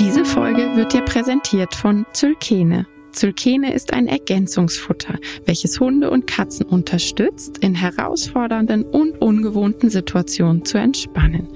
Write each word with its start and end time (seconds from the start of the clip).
Diese 0.00 0.24
Folge 0.24 0.76
wird 0.76 0.92
dir 0.92 1.02
präsentiert 1.02 1.74
von 1.74 2.06
Zylkene. 2.12 2.86
Zylkene 3.10 3.74
ist 3.74 3.92
ein 3.92 4.06
Ergänzungsfutter, 4.06 5.18
welches 5.44 5.80
Hunde 5.80 6.10
und 6.10 6.28
Katzen 6.28 6.66
unterstützt, 6.66 7.58
in 7.58 7.74
herausfordernden 7.74 8.84
und 8.84 9.20
ungewohnten 9.20 9.90
Situationen 9.90 10.64
zu 10.64 10.78
entspannen. 10.78 11.48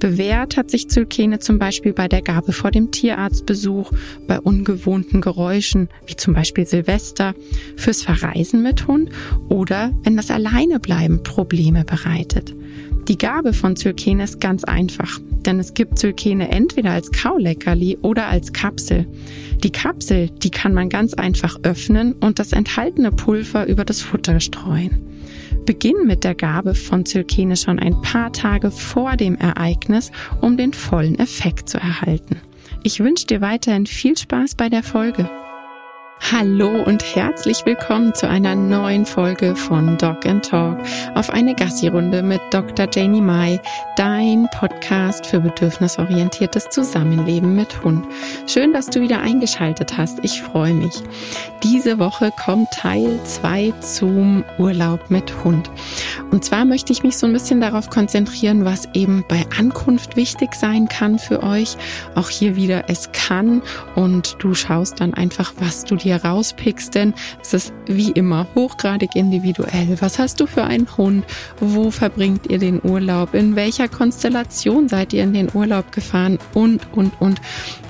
Bewährt 0.00 0.58
hat 0.58 0.70
sich 0.70 0.90
Zylkene 0.90 1.38
zum 1.38 1.58
Beispiel 1.58 1.94
bei 1.94 2.08
der 2.08 2.20
Gabe 2.20 2.52
vor 2.52 2.70
dem 2.70 2.90
Tierarztbesuch, 2.90 3.90
bei 4.26 4.38
ungewohnten 4.38 5.22
Geräuschen, 5.22 5.88
wie 6.06 6.14
zum 6.14 6.34
Beispiel 6.34 6.66
Silvester, 6.66 7.34
fürs 7.76 8.02
Verreisen 8.02 8.62
mit 8.62 8.86
Hund 8.86 9.10
oder 9.48 9.92
wenn 10.02 10.16
das 10.16 10.30
Alleinebleiben 10.30 11.22
Probleme 11.22 11.84
bereitet. 11.84 12.54
Die 13.08 13.16
Gabe 13.16 13.54
von 13.54 13.76
Zylkene 13.76 14.24
ist 14.24 14.40
ganz 14.40 14.64
einfach, 14.64 15.20
denn 15.46 15.58
es 15.58 15.74
gibt 15.74 15.98
Zylkene 15.98 16.50
entweder 16.50 16.90
als 16.90 17.10
Kauleckerli 17.10 17.98
oder 18.02 18.26
als 18.26 18.52
Kapsel. 18.52 19.06
Die 19.62 19.72
Kapsel, 19.72 20.30
die 20.30 20.50
kann 20.50 20.74
man 20.74 20.88
ganz 20.88 21.14
einfach 21.14 21.58
öffnen 21.62 22.12
und 22.14 22.38
das 22.38 22.52
enthaltene 22.52 23.10
Pulver 23.10 23.66
über 23.66 23.84
das 23.84 24.00
Futter 24.00 24.40
streuen. 24.40 25.08
Beginn 25.66 26.06
mit 26.06 26.24
der 26.24 26.34
Gabe 26.34 26.74
von 26.74 27.04
Zylkene 27.04 27.56
schon 27.56 27.78
ein 27.78 28.00
paar 28.00 28.32
Tage 28.32 28.70
vor 28.70 29.16
dem 29.16 29.36
Ereignis, 29.36 30.10
um 30.40 30.56
den 30.56 30.72
vollen 30.72 31.18
Effekt 31.18 31.68
zu 31.68 31.78
erhalten. 31.78 32.36
Ich 32.82 33.00
wünsche 33.00 33.26
dir 33.26 33.40
weiterhin 33.40 33.86
viel 33.86 34.16
Spaß 34.16 34.54
bei 34.54 34.68
der 34.68 34.82
Folge. 34.82 35.28
Hallo 36.20 36.82
und 36.82 37.02
herzlich 37.14 37.64
willkommen 37.64 38.14
zu 38.14 38.28
einer 38.28 38.54
neuen 38.54 39.06
Folge 39.06 39.56
von 39.56 39.96
Dog 39.96 40.26
and 40.26 40.44
Talk 40.44 40.78
auf 41.14 41.30
eine 41.30 41.54
Gassi-Runde 41.54 42.22
mit 42.22 42.40
Dr. 42.50 42.86
Janie 42.92 43.22
Mai, 43.22 43.60
dein 43.96 44.46
Podcast 44.50 45.26
für 45.26 45.40
bedürfnisorientiertes 45.40 46.68
Zusammenleben 46.68 47.54
mit 47.56 47.82
Hund. 47.82 48.04
Schön, 48.46 48.74
dass 48.74 48.90
du 48.90 49.00
wieder 49.00 49.20
eingeschaltet 49.20 49.96
hast. 49.96 50.18
Ich 50.22 50.42
freue 50.42 50.74
mich. 50.74 51.02
Diese 51.62 51.98
Woche 51.98 52.30
kommt 52.44 52.70
Teil 52.72 53.18
2 53.24 53.72
zum 53.80 54.44
Urlaub 54.58 55.08
mit 55.08 55.44
Hund. 55.44 55.70
Und 56.30 56.44
zwar 56.44 56.66
möchte 56.66 56.92
ich 56.92 57.02
mich 57.02 57.16
so 57.16 57.26
ein 57.26 57.32
bisschen 57.32 57.60
darauf 57.60 57.88
konzentrieren, 57.88 58.64
was 58.64 58.86
eben 58.92 59.24
bei 59.28 59.46
Ankunft 59.58 60.16
wichtig 60.16 60.54
sein 60.54 60.88
kann 60.88 61.18
für 61.18 61.42
euch. 61.42 61.76
Auch 62.14 62.28
hier 62.28 62.54
wieder, 62.54 62.84
es 62.88 63.12
kann 63.12 63.62
und 63.94 64.36
du 64.40 64.54
schaust 64.54 65.00
dann 65.00 65.14
einfach, 65.14 65.54
was 65.58 65.84
du 65.84 65.96
dir 65.96 66.16
rauspickst, 66.16 66.94
denn 66.94 67.14
es 67.40 67.54
ist 67.54 67.72
wie 67.86 68.10
immer 68.10 68.46
hochgradig 68.54 69.16
individuell. 69.16 69.96
Was 70.00 70.18
hast 70.18 70.40
du 70.40 70.46
für 70.46 70.64
einen 70.64 70.86
Hund? 70.98 71.24
Wo 71.60 71.90
verbringt 71.90 72.50
ihr 72.50 72.58
den 72.58 72.80
Urlaub? 72.82 73.32
In 73.34 73.56
welcher 73.56 73.88
Konstellation 73.88 74.88
seid 74.88 75.14
ihr 75.14 75.22
in 75.22 75.32
den 75.32 75.48
Urlaub 75.54 75.92
gefahren? 75.92 76.38
Und, 76.52 76.92
und, 76.92 77.12
und. 77.20 77.40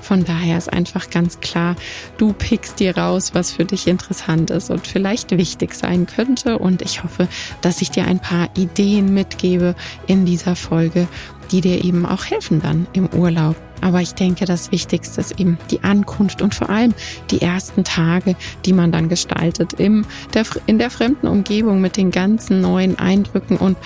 Von 0.01 0.25
daher 0.25 0.57
ist 0.57 0.73
einfach 0.73 1.11
ganz 1.11 1.39
klar, 1.39 1.75
du 2.17 2.33
pickst 2.33 2.79
dir 2.79 2.97
raus, 2.97 3.35
was 3.35 3.51
für 3.51 3.63
dich 3.63 3.85
interessant 3.85 4.49
ist 4.49 4.71
und 4.71 4.87
vielleicht 4.87 5.37
wichtig 5.37 5.75
sein 5.75 6.07
könnte. 6.07 6.57
Und 6.57 6.81
ich 6.81 7.03
hoffe, 7.03 7.27
dass 7.61 7.81
ich 7.83 7.91
dir 7.91 8.05
ein 8.05 8.17
paar 8.17 8.28
Ideen 8.55 9.13
mitgebe 9.13 9.75
in 10.07 10.25
dieser 10.25 10.55
Folge, 10.55 11.07
die 11.51 11.61
dir 11.61 11.83
eben 11.83 12.05
auch 12.05 12.25
helfen 12.25 12.61
dann 12.61 12.87
im 12.93 13.07
Urlaub. 13.09 13.55
Aber 13.81 14.01
ich 14.01 14.13
denke, 14.13 14.45
das 14.45 14.71
Wichtigste 14.71 15.21
ist 15.21 15.39
eben 15.39 15.57
die 15.71 15.83
Ankunft 15.83 16.41
und 16.41 16.53
vor 16.53 16.69
allem 16.69 16.93
die 17.31 17.41
ersten 17.41 17.83
Tage, 17.83 18.35
die 18.65 18.73
man 18.73 18.91
dann 18.91 19.09
gestaltet 19.09 19.73
im, 19.73 20.05
der, 20.33 20.43
in 20.65 20.79
der 20.79 20.89
fremden 20.89 21.27
Umgebung 21.27 21.79
mit 21.79 21.95
den 21.95 22.11
ganzen 22.11 22.61
neuen 22.61 22.99
Eindrücken 22.99 23.57
und 23.57 23.77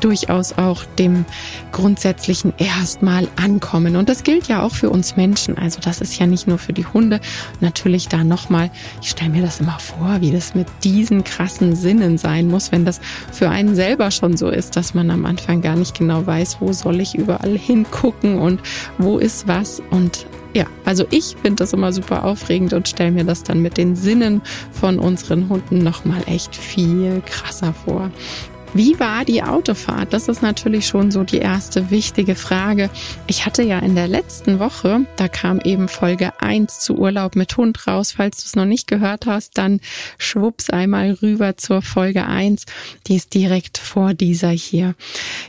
durchaus 0.00 0.58
auch 0.58 0.84
dem 0.98 1.24
grundsätzlichen 1.72 2.52
erstmal 2.58 3.28
ankommen. 3.36 3.96
Und 3.96 4.08
das 4.08 4.22
gilt 4.22 4.48
ja 4.48 4.62
auch 4.62 4.74
für 4.74 4.90
uns 4.90 5.16
Menschen. 5.16 5.58
Also 5.58 5.80
das 5.80 6.00
ist 6.00 6.18
ja 6.18 6.26
nicht 6.26 6.46
nur 6.46 6.58
für 6.58 6.72
die 6.72 6.86
Hunde. 6.86 7.20
Natürlich 7.60 8.08
da 8.08 8.24
nochmal, 8.24 8.70
ich 9.00 9.10
stelle 9.10 9.30
mir 9.30 9.42
das 9.42 9.60
immer 9.60 9.78
vor, 9.78 10.20
wie 10.20 10.30
das 10.30 10.54
mit 10.54 10.66
diesen 10.84 11.24
krassen 11.24 11.76
Sinnen 11.76 12.18
sein 12.18 12.48
muss, 12.48 12.72
wenn 12.72 12.84
das 12.84 13.00
für 13.32 13.48
einen 13.48 13.74
selber 13.74 14.10
schon 14.10 14.36
so 14.36 14.48
ist, 14.48 14.76
dass 14.76 14.94
man 14.94 15.10
am 15.10 15.26
Anfang 15.26 15.60
gar 15.60 15.76
nicht 15.76 15.98
genau 15.98 16.26
weiß, 16.26 16.58
wo 16.60 16.72
soll 16.72 17.00
ich 17.00 17.14
überall 17.14 17.56
hingucken 17.56 18.38
und 18.38 18.60
wo 18.98 19.18
ist 19.18 19.46
was. 19.46 19.82
Und 19.90 20.26
ja, 20.54 20.66
also 20.84 21.06
ich 21.10 21.36
finde 21.42 21.56
das 21.56 21.72
immer 21.72 21.92
super 21.92 22.24
aufregend 22.24 22.72
und 22.72 22.88
stelle 22.88 23.12
mir 23.12 23.24
das 23.24 23.42
dann 23.42 23.62
mit 23.62 23.76
den 23.76 23.94
Sinnen 23.94 24.42
von 24.72 24.98
unseren 24.98 25.48
Hunden 25.48 25.78
nochmal 25.78 26.22
echt 26.26 26.56
viel 26.56 27.22
krasser 27.24 27.72
vor. 27.72 28.10
Wie 28.72 29.00
war 29.00 29.24
die 29.24 29.42
Autofahrt? 29.42 30.12
Das 30.12 30.28
ist 30.28 30.42
natürlich 30.42 30.86
schon 30.86 31.10
so 31.10 31.24
die 31.24 31.38
erste 31.38 31.90
wichtige 31.90 32.36
Frage. 32.36 32.88
Ich 33.26 33.44
hatte 33.44 33.64
ja 33.64 33.80
in 33.80 33.96
der 33.96 34.06
letzten 34.06 34.60
Woche, 34.60 35.06
da 35.16 35.26
kam 35.26 35.58
eben 35.64 35.88
Folge 35.88 36.40
1 36.40 36.78
zu 36.78 36.96
Urlaub 36.96 37.34
mit 37.34 37.56
Hund 37.56 37.88
raus. 37.88 38.12
Falls 38.12 38.36
du 38.36 38.44
es 38.46 38.54
noch 38.54 38.66
nicht 38.66 38.86
gehört 38.86 39.26
hast, 39.26 39.58
dann 39.58 39.80
schwupps 40.18 40.70
einmal 40.70 41.10
rüber 41.20 41.56
zur 41.56 41.82
Folge 41.82 42.26
1. 42.26 42.64
Die 43.08 43.16
ist 43.16 43.34
direkt 43.34 43.76
vor 43.76 44.14
dieser 44.14 44.50
hier. 44.50 44.94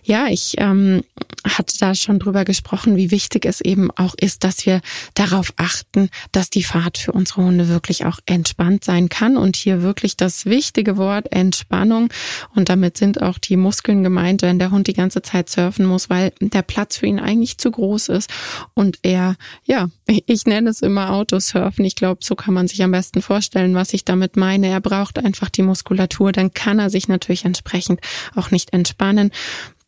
Ja, 0.04 0.26
ich 0.28 0.56
ähm, 0.58 1.04
hatte 1.48 1.78
da 1.80 1.94
schon 1.94 2.18
drüber 2.18 2.44
gesprochen, 2.44 2.96
wie 2.98 3.12
wichtig 3.12 3.46
es 3.46 3.62
eben 3.62 3.92
auch 3.92 4.16
ist, 4.20 4.44
dass 4.44 4.66
wir 4.66 4.81
darauf 5.14 5.54
achten, 5.58 6.10
dass 6.31 6.50
die 6.50 6.64
Fahrt 6.64 6.98
für 6.98 7.12
unsere 7.12 7.44
Hunde 7.44 7.68
wirklich 7.68 8.04
auch 8.06 8.18
entspannt 8.26 8.84
sein 8.84 9.10
kann. 9.10 9.38
Und 9.38 9.56
hier 9.56 9.84
wirklich 9.84 10.18
das 10.18 10.48
wichtige 10.48 10.98
Wort 10.98 11.31
Entspannung. 11.31 12.10
Und 12.56 12.70
damit 12.70 12.98
sind 12.98 13.11
sind 13.12 13.22
auch 13.22 13.38
die 13.38 13.58
Muskeln 13.58 14.04
gemeint, 14.04 14.42
wenn 14.42 14.60
der 14.60 14.72
Hund 14.72 14.88
die 14.88 14.94
ganze 14.94 15.22
Zeit 15.22 15.50
surfen 15.50 15.86
muss, 15.86 16.10
weil 16.10 16.32
der 16.40 16.62
Platz 16.62 16.98
für 16.98 17.08
ihn 17.08 17.20
eigentlich 17.20 17.58
zu 17.58 17.70
groß 17.70 18.10
ist 18.10 18.30
und 18.74 19.00
er, 19.02 19.36
ja, 19.66 19.90
ich 20.08 20.46
nenne 20.46 20.70
es 20.70 20.82
immer 20.82 21.12
Autosurfen. 21.12 21.84
Ich 21.84 21.96
glaube, 21.96 22.24
so 22.24 22.36
kann 22.36 22.54
man 22.54 22.68
sich 22.68 22.82
am 22.84 22.92
besten 22.92 23.22
vorstellen, 23.22 23.76
was 23.76 23.94
ich 23.94 24.06
damit 24.06 24.38
meine. 24.38 24.68
Er 24.68 24.80
braucht 24.80 25.20
einfach 25.20 25.50
die 25.50 25.62
Muskulatur, 25.62 26.32
dann 26.32 26.54
kann 26.54 26.80
er 26.80 26.90
sich 26.90 27.10
natürlich 27.10 27.44
entsprechend 27.44 28.00
auch 28.36 28.52
nicht 28.52 28.72
entspannen. 28.72 29.32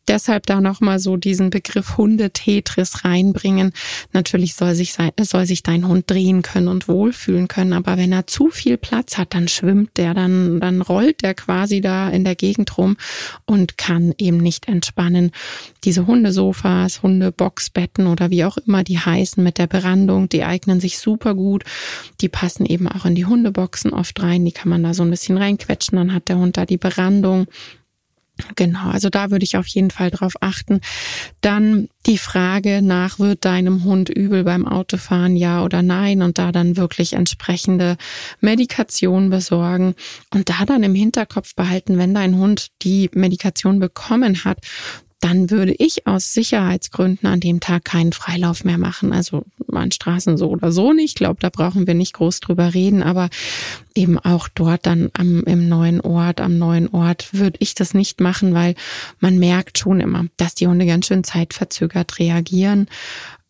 Deshalb 0.08 0.46
da 0.46 0.60
nochmal 0.60 0.98
so 0.98 1.16
diesen 1.16 1.50
Begriff 1.50 1.96
Hundetetris 1.96 3.04
reinbringen. 3.04 3.72
Natürlich 4.12 4.54
soll 4.54 4.74
sich, 4.74 4.96
soll 5.20 5.46
sich 5.46 5.62
dein 5.62 5.88
Hund 5.88 6.10
drehen 6.10 6.42
können 6.42 6.68
und 6.68 6.88
wohlfühlen 6.88 7.48
können, 7.48 7.72
aber 7.72 7.96
wenn 7.96 8.12
er 8.12 8.26
zu 8.26 8.50
viel 8.50 8.76
Platz 8.76 9.16
hat, 9.16 9.34
dann 9.34 9.48
schwimmt 9.48 9.96
der, 9.96 10.14
dann, 10.14 10.60
dann 10.60 10.82
rollt 10.82 11.22
der 11.22 11.34
quasi 11.34 11.80
da 11.80 12.08
in 12.10 12.24
der 12.24 12.34
Gegend 12.34 12.76
rum 12.76 12.96
und 13.46 13.78
kann 13.78 14.14
eben 14.18 14.38
nicht 14.38 14.68
entspannen. 14.68 15.30
Diese 15.84 16.06
Hundesofas, 16.06 17.02
Hundeboxbetten 17.02 18.06
oder 18.06 18.30
wie 18.30 18.44
auch 18.44 18.58
immer 18.58 18.84
die 18.84 18.98
heißen 18.98 19.42
mit 19.42 19.58
der 19.58 19.66
Berandung, 19.66 20.28
die 20.28 20.44
eignen 20.44 20.80
sich 20.80 20.98
super 20.98 21.34
gut. 21.34 21.64
Die 22.20 22.28
passen 22.28 22.66
eben 22.66 22.88
auch 22.88 23.04
in 23.04 23.14
die 23.14 23.26
Hundeboxen 23.26 23.92
oft 23.92 24.22
rein. 24.22 24.44
Die 24.44 24.52
kann 24.52 24.68
man 24.68 24.82
da 24.82 24.94
so 24.94 25.02
ein 25.02 25.10
bisschen 25.10 25.38
reinquetschen, 25.38 25.96
dann 25.96 26.12
hat 26.12 26.28
der 26.28 26.38
Hund 26.38 26.56
da 26.56 26.66
die 26.66 26.78
Berandung 26.78 27.46
Genau, 28.56 28.90
also 28.90 29.10
da 29.10 29.30
würde 29.30 29.44
ich 29.44 29.56
auf 29.56 29.66
jeden 29.68 29.92
Fall 29.92 30.10
drauf 30.10 30.34
achten. 30.40 30.80
Dann 31.40 31.88
die 32.06 32.18
Frage 32.18 32.82
nach, 32.82 33.20
wird 33.20 33.44
deinem 33.44 33.84
Hund 33.84 34.08
übel 34.08 34.42
beim 34.42 34.66
Autofahren, 34.66 35.36
ja 35.36 35.62
oder 35.62 35.82
nein? 35.82 36.20
Und 36.20 36.36
da 36.38 36.50
dann 36.50 36.76
wirklich 36.76 37.12
entsprechende 37.12 37.96
Medikation 38.40 39.30
besorgen 39.30 39.94
und 40.32 40.48
da 40.48 40.64
dann 40.66 40.82
im 40.82 40.96
Hinterkopf 40.96 41.54
behalten, 41.54 41.96
wenn 41.96 42.12
dein 42.12 42.36
Hund 42.36 42.68
die 42.82 43.08
Medikation 43.14 43.78
bekommen 43.78 44.44
hat, 44.44 44.58
dann 45.24 45.48
würde 45.48 45.72
ich 45.72 46.06
aus 46.06 46.34
Sicherheitsgründen 46.34 47.26
an 47.26 47.40
dem 47.40 47.58
Tag 47.58 47.86
keinen 47.86 48.12
Freilauf 48.12 48.62
mehr 48.62 48.76
machen. 48.76 49.14
Also 49.14 49.44
an 49.72 49.90
Straßen 49.90 50.36
so 50.36 50.50
oder 50.50 50.70
so 50.70 50.92
nicht. 50.92 51.12
Ich 51.12 51.14
glaube, 51.14 51.38
da 51.40 51.48
brauchen 51.48 51.86
wir 51.86 51.94
nicht 51.94 52.12
groß 52.12 52.40
drüber 52.40 52.74
reden, 52.74 53.02
aber 53.02 53.30
eben 53.94 54.18
auch 54.18 54.48
dort 54.54 54.84
dann 54.84 55.08
am, 55.14 55.42
im 55.44 55.66
neuen 55.66 56.02
Ort, 56.02 56.42
am 56.42 56.58
neuen 56.58 56.88
Ort 56.88 57.32
würde 57.32 57.56
ich 57.60 57.74
das 57.74 57.94
nicht 57.94 58.20
machen, 58.20 58.52
weil 58.52 58.74
man 59.18 59.38
merkt 59.38 59.78
schon 59.78 60.00
immer, 60.00 60.26
dass 60.36 60.56
die 60.56 60.66
Hunde 60.66 60.84
ganz 60.84 61.06
schön 61.06 61.24
zeitverzögert 61.24 62.18
reagieren. 62.18 62.86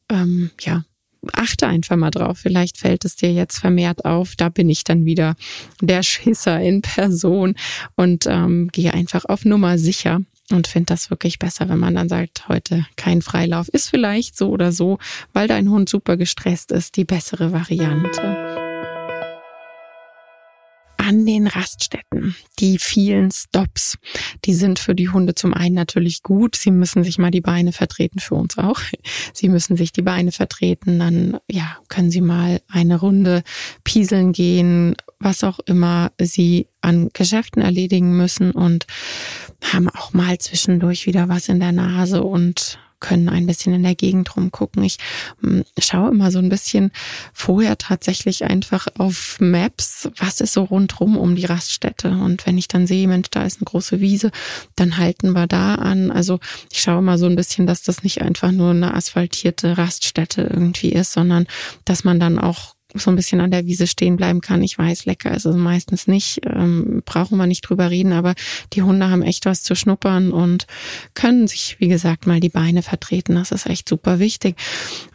Ähm, 0.08 0.50
ja, 0.60 0.84
achte 1.32 1.66
einfach 1.66 1.96
mal 1.96 2.12
drauf. 2.12 2.38
Vielleicht 2.38 2.78
fällt 2.78 3.04
es 3.04 3.16
dir 3.16 3.32
jetzt 3.32 3.58
vermehrt 3.58 4.04
auf. 4.04 4.36
Da 4.36 4.48
bin 4.48 4.68
ich 4.70 4.84
dann 4.84 5.04
wieder 5.06 5.34
der 5.80 6.04
Schisser 6.04 6.60
in 6.60 6.82
Person 6.82 7.56
und 7.96 8.26
ähm, 8.28 8.68
gehe 8.70 8.94
einfach 8.94 9.24
auf 9.24 9.44
Nummer 9.44 9.76
sicher 9.76 10.20
und 10.50 10.66
finde 10.66 10.86
das 10.86 11.10
wirklich 11.10 11.38
besser, 11.38 11.68
wenn 11.68 11.78
man 11.78 11.94
dann 11.94 12.08
sagt, 12.08 12.48
heute 12.48 12.86
kein 12.96 13.22
Freilauf. 13.22 13.68
Ist 13.68 13.88
vielleicht 13.88 14.36
so 14.36 14.50
oder 14.50 14.72
so, 14.72 14.98
weil 15.32 15.48
dein 15.48 15.70
Hund 15.70 15.88
super 15.88 16.16
gestresst 16.16 16.72
ist, 16.72 16.96
die 16.96 17.04
bessere 17.04 17.52
Variante 17.52 18.63
an 21.06 21.26
den 21.26 21.46
Raststätten. 21.46 22.34
Die 22.58 22.78
vielen 22.78 23.30
Stops, 23.30 23.98
die 24.44 24.54
sind 24.54 24.78
für 24.78 24.94
die 24.94 25.10
Hunde 25.10 25.34
zum 25.34 25.52
einen 25.52 25.74
natürlich 25.74 26.22
gut. 26.22 26.56
Sie 26.56 26.70
müssen 26.70 27.04
sich 27.04 27.18
mal 27.18 27.30
die 27.30 27.40
Beine 27.40 27.72
vertreten, 27.72 28.20
für 28.20 28.34
uns 28.36 28.56
auch. 28.56 28.80
Sie 29.32 29.48
müssen 29.48 29.76
sich 29.76 29.92
die 29.92 30.02
Beine 30.02 30.32
vertreten, 30.32 30.98
dann 30.98 31.38
ja, 31.50 31.76
können 31.88 32.10
sie 32.10 32.20
mal 32.20 32.60
eine 32.68 32.98
Runde 32.98 33.42
pieseln 33.84 34.32
gehen, 34.32 34.96
was 35.18 35.44
auch 35.44 35.58
immer 35.60 36.12
sie 36.20 36.68
an 36.80 37.10
Geschäften 37.12 37.62
erledigen 37.62 38.16
müssen 38.16 38.50
und 38.52 38.86
haben 39.72 39.88
auch 39.90 40.12
mal 40.12 40.38
zwischendurch 40.38 41.06
wieder 41.06 41.28
was 41.28 41.48
in 41.48 41.60
der 41.60 41.72
Nase 41.72 42.22
und 42.22 42.78
können 43.04 43.28
ein 43.28 43.46
bisschen 43.46 43.74
in 43.74 43.82
der 43.82 43.94
Gegend 43.94 44.34
rumgucken. 44.34 44.82
Ich 44.82 44.96
hm, 45.42 45.64
schaue 45.76 46.10
immer 46.10 46.30
so 46.30 46.38
ein 46.38 46.48
bisschen 46.48 46.90
vorher 47.34 47.76
tatsächlich 47.76 48.44
einfach 48.44 48.86
auf 48.96 49.36
Maps, 49.40 50.08
was 50.16 50.40
ist 50.40 50.54
so 50.54 50.62
rundrum 50.64 51.18
um 51.18 51.36
die 51.36 51.44
Raststätte. 51.44 52.08
Und 52.08 52.46
wenn 52.46 52.56
ich 52.56 52.66
dann 52.66 52.86
sehe, 52.86 53.06
Mensch, 53.06 53.28
da 53.30 53.44
ist 53.44 53.58
eine 53.58 53.66
große 53.66 54.00
Wiese, 54.00 54.30
dann 54.74 54.96
halten 54.96 55.32
wir 55.32 55.46
da 55.46 55.74
an. 55.74 56.10
Also 56.10 56.40
ich 56.72 56.80
schaue 56.80 57.02
mal 57.02 57.18
so 57.18 57.26
ein 57.26 57.36
bisschen, 57.36 57.66
dass 57.66 57.82
das 57.82 58.02
nicht 58.02 58.22
einfach 58.22 58.52
nur 58.52 58.70
eine 58.70 58.94
asphaltierte 58.94 59.76
Raststätte 59.76 60.48
irgendwie 60.50 60.88
ist, 60.88 61.12
sondern 61.12 61.46
dass 61.84 62.04
man 62.04 62.18
dann 62.18 62.38
auch 62.38 62.73
so 62.94 63.10
ein 63.10 63.16
bisschen 63.16 63.40
an 63.40 63.50
der 63.50 63.66
Wiese 63.66 63.86
stehen 63.86 64.16
bleiben 64.16 64.40
kann. 64.40 64.62
Ich 64.62 64.78
weiß, 64.78 65.04
lecker 65.04 65.34
ist 65.34 65.44
es 65.44 65.56
meistens 65.56 66.06
nicht, 66.06 66.40
ähm, 66.44 67.02
brauchen 67.04 67.36
wir 67.36 67.46
nicht 67.46 67.62
drüber 67.62 67.90
reden, 67.90 68.12
aber 68.12 68.34
die 68.72 68.82
Hunde 68.82 69.10
haben 69.10 69.22
echt 69.22 69.46
was 69.46 69.62
zu 69.62 69.74
schnuppern 69.74 70.30
und 70.32 70.66
können 71.14 71.48
sich, 71.48 71.76
wie 71.80 71.88
gesagt, 71.88 72.26
mal 72.26 72.40
die 72.40 72.48
Beine 72.48 72.82
vertreten. 72.82 73.34
Das 73.34 73.50
ist 73.50 73.66
echt 73.66 73.88
super 73.88 74.18
wichtig. 74.18 74.56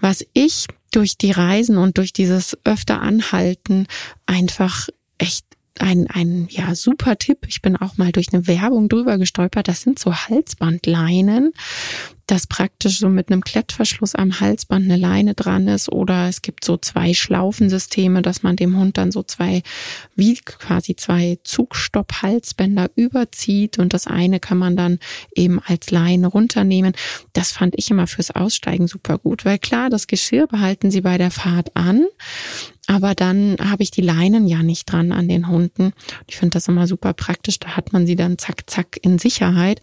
Was 0.01 0.25
ich 0.33 0.67
durch 0.91 1.17
die 1.17 1.31
Reisen 1.31 1.77
und 1.77 1.97
durch 1.97 2.13
dieses 2.13 2.57
öfter 2.63 3.01
Anhalten 3.01 3.87
einfach 4.25 4.89
echt 5.17 5.45
ein, 5.79 6.07
ein 6.07 6.47
ja, 6.49 6.75
super 6.75 7.17
Tipp. 7.17 7.45
Ich 7.47 7.61
bin 7.61 7.77
auch 7.77 7.97
mal 7.97 8.11
durch 8.11 8.33
eine 8.33 8.47
Werbung 8.47 8.89
drüber 8.89 9.17
gestolpert. 9.17 9.67
Das 9.67 9.81
sind 9.81 9.97
so 9.97 10.13
Halsbandleinen, 10.13 11.53
dass 12.29 12.45
praktisch 12.45 12.99
so 12.99 13.09
mit 13.09 13.31
einem 13.31 13.43
Klettverschluss 13.43 14.13
am 14.13 14.39
Halsband 14.39 14.85
eine 14.85 14.97
Leine 14.97 15.33
dran 15.33 15.67
ist 15.67 15.91
oder 15.91 16.29
es 16.29 16.43
gibt 16.43 16.63
so 16.63 16.77
zwei 16.77 17.15
Schlaufensysteme, 17.15 18.21
dass 18.21 18.43
man 18.43 18.55
dem 18.55 18.77
Hund 18.77 18.99
dann 18.99 19.11
so 19.11 19.23
zwei, 19.23 19.63
wie 20.15 20.35
quasi 20.35 20.95
zwei 20.95 21.39
Zugstopp-Halsbänder 21.43 22.91
überzieht 22.95 23.79
und 23.79 23.95
das 23.95 24.05
eine 24.05 24.39
kann 24.39 24.59
man 24.59 24.77
dann 24.77 24.99
eben 25.33 25.59
als 25.59 25.89
Leine 25.89 26.27
runternehmen. 26.27 26.93
Das 27.33 27.51
fand 27.51 27.73
ich 27.77 27.89
immer 27.89 28.05
fürs 28.05 28.29
Aussteigen 28.29 28.87
super 28.87 29.17
gut, 29.17 29.43
weil 29.43 29.57
klar, 29.57 29.89
das 29.89 30.05
Geschirr 30.05 30.45
behalten 30.45 30.91
sie 30.91 31.01
bei 31.01 31.17
der 31.17 31.31
Fahrt 31.31 31.75
an, 31.75 32.05
aber 32.89 33.13
dann 33.13 33.55
habe 33.61 33.83
ich 33.83 33.91
die 33.91 34.01
Leinen 34.01 34.47
ja 34.47 34.63
nicht 34.63 34.91
dran 34.91 35.11
an 35.11 35.27
den 35.27 35.47
Hunden. 35.47 35.93
Ich 36.25 36.37
finde 36.37 36.53
das 36.55 36.67
immer 36.67 36.87
super 36.87 37.13
praktisch. 37.13 37.59
Da 37.59 37.77
hat 37.77 37.93
man 37.93 38.07
sie 38.07 38.15
dann 38.15 38.39
zack, 38.39 38.67
zack 38.67 38.97
in 39.03 39.19
Sicherheit. 39.19 39.79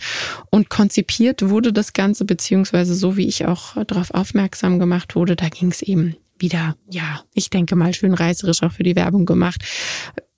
Und 0.51 0.71
konzipiert 0.71 1.49
wurde 1.49 1.73
das 1.73 1.93
Ganze, 1.93 2.25
beziehungsweise 2.25 2.97
so 2.97 3.17
wie 3.17 3.29
ich 3.29 3.47
auch 3.47 3.77
darauf 3.85 4.11
aufmerksam 4.11 4.81
gemacht 4.81 5.15
wurde, 5.15 5.37
da 5.37 5.49
ging 5.49 5.71
es 5.71 5.83
eben 5.83 6.17
wieder, 6.37 6.75
ja, 6.91 7.23
ich 7.33 7.49
denke 7.49 7.77
mal 7.77 7.95
schön 7.95 8.13
reißerisch 8.13 8.65
auch 8.65 8.73
für 8.73 8.83
die 8.83 8.97
Werbung 8.97 9.25
gemacht 9.25 9.63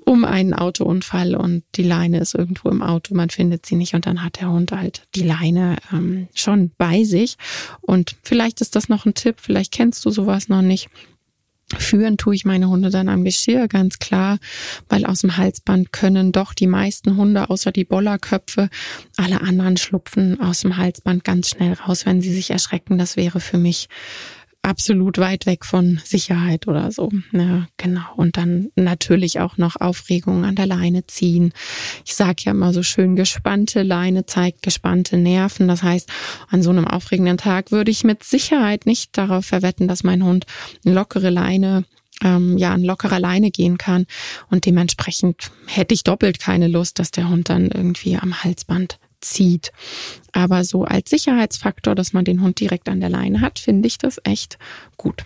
um 0.05 0.25
einen 0.25 0.55
Autounfall 0.55 1.35
und 1.35 1.65
die 1.75 1.83
Leine 1.83 2.21
ist 2.21 2.35
irgendwo 2.35 2.71
im 2.71 2.81
Auto, 2.81 3.15
man 3.15 3.29
findet 3.29 3.67
sie 3.67 3.77
nicht 3.77 3.93
und 3.93 4.07
dann 4.07 4.25
hat 4.25 4.41
der 4.41 4.51
Hund 4.51 4.73
halt 4.73 5.07
die 5.15 5.23
Leine 5.23 5.77
ähm, 5.93 6.29
schon 6.35 6.71
bei 6.79 7.05
sich. 7.05 7.37
Und 7.83 8.17
vielleicht 8.23 8.63
ist 8.63 8.75
das 8.75 8.89
noch 8.89 9.05
ein 9.05 9.13
Tipp, 9.13 9.37
vielleicht 9.39 9.71
kennst 9.71 10.07
du 10.07 10.11
sowas 10.11 10.49
noch 10.49 10.63
nicht. 10.63 10.89
Führen 11.77 12.17
tue 12.17 12.35
ich 12.35 12.45
meine 12.45 12.69
Hunde 12.69 12.91
dann 12.91 13.09
am 13.09 13.25
Geschirr, 13.25 13.69
ganz 13.69 13.99
klar, 13.99 14.39
weil 14.89 15.05
aus 15.05 15.21
dem 15.21 15.37
Halsband 15.37 15.93
können 15.93 16.33
doch 16.33 16.55
die 16.55 16.67
meisten 16.67 17.17
Hunde, 17.17 17.51
außer 17.51 17.73
die 17.73 17.85
Bollerköpfe, 17.85 18.71
alle 19.17 19.43
anderen 19.43 19.77
schlupfen 19.77 20.41
aus 20.41 20.61
dem 20.61 20.79
Halsband 20.79 21.25
ganz 21.25 21.51
schnell 21.51 21.75
raus, 21.75 22.07
wenn 22.07 22.23
sie 22.23 22.33
sich 22.33 22.51
erschrecken. 22.51 22.97
Das 22.97 23.17
wäre 23.17 23.41
für 23.41 23.59
mich 23.59 23.89
absolut 24.63 25.19
weit 25.19 25.47
weg 25.47 25.65
von 25.65 26.01
Sicherheit 26.05 26.69
oder 26.69 26.93
so. 26.93 27.11
Ja, 27.33 27.67
genau. 27.77 28.07
Und 28.17 28.37
dann 28.37 28.71
natürlich 28.77 29.41
auch 29.41 29.57
noch 29.57 29.77
Aufregung 29.77 30.45
an 30.45 30.57
der 30.57 30.67
Leine 30.67 31.07
ziehen. 31.07 31.53
Ich 32.05 32.15
sage 32.15 32.43
ja 32.45 32.53
immer 32.53 32.73
so 32.73 32.83
schön, 32.83 33.17
gespannte 33.17 33.83
Leine 33.83 34.27
zeigt 34.27 34.63
gespannte 34.63 35.17
Nerven. 35.17 35.69
Das 35.69 35.83
heißt, 35.83 36.11
an 36.49 36.63
so 36.63 36.71
einem 36.71 36.87
aufregenden 36.87 37.39
Tag 37.39 37.73
würde 37.73 37.91
ich 37.91 38.05
mit 38.05 38.25
Sicherheit 38.25 38.87
nicht 38.87 39.17
darauf 39.17 39.47
verwetten, 39.47 39.89
dass 39.89 40.05
mein 40.05 40.25
Hund 40.25 40.47
eine 40.85 40.95
lockere 40.95 41.31
Leine 41.31 41.85
ähm, 42.23 42.59
ja 42.59 42.73
an 42.73 42.83
lockerer 42.83 43.21
Leine 43.21 43.51
gehen 43.51 43.79
kann. 43.79 44.07
Und 44.51 44.67
dementsprechend 44.67 45.51
hätte 45.67 45.95
ich 45.95 46.05
doppelt 46.05 46.41
keine 46.41 46.69
Lust, 46.69 46.99
dass 46.99 47.11
der 47.11 47.29
Hund 47.29 47.49
dann 47.49 47.71
irgendwie 47.71 48.17
am 48.17 48.43
Halsband 48.43 48.99
zieht. 49.21 49.73
Aber 50.33 50.65
so 50.65 50.85
als 50.85 51.11
Sicherheitsfaktor, 51.11 51.95
dass 51.95 52.13
man 52.13 52.25
den 52.25 52.41
Hund 52.41 52.61
direkt 52.61 52.89
an 52.89 53.01
der 53.01 53.11
Leine 53.11 53.41
hat, 53.41 53.59
finde 53.59 53.87
ich 53.89 53.99
das 53.99 54.21
echt 54.25 54.59
gut. 54.97 55.25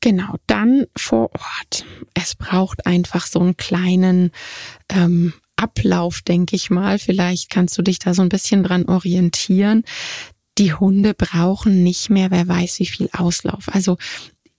Genau, 0.00 0.36
dann 0.46 0.86
vor 0.96 1.30
Ort. 1.32 1.84
Es 2.14 2.34
braucht 2.34 2.86
einfach 2.86 3.26
so 3.26 3.40
einen 3.40 3.56
kleinen 3.56 4.30
ähm, 4.88 5.32
Ablauf, 5.56 6.20
denke 6.22 6.54
ich 6.54 6.70
mal. 6.70 6.98
Vielleicht 6.98 7.50
kannst 7.50 7.76
du 7.78 7.82
dich 7.82 7.98
da 7.98 8.14
so 8.14 8.22
ein 8.22 8.28
bisschen 8.28 8.62
dran 8.62 8.84
orientieren. 8.86 9.84
Die 10.58 10.74
Hunde 10.74 11.14
brauchen 11.14 11.82
nicht 11.82 12.08
mehr, 12.10 12.30
wer 12.30 12.46
weiß 12.46 12.78
wie 12.78 12.86
viel 12.86 13.08
Auslauf. 13.12 13.68
Also 13.72 13.96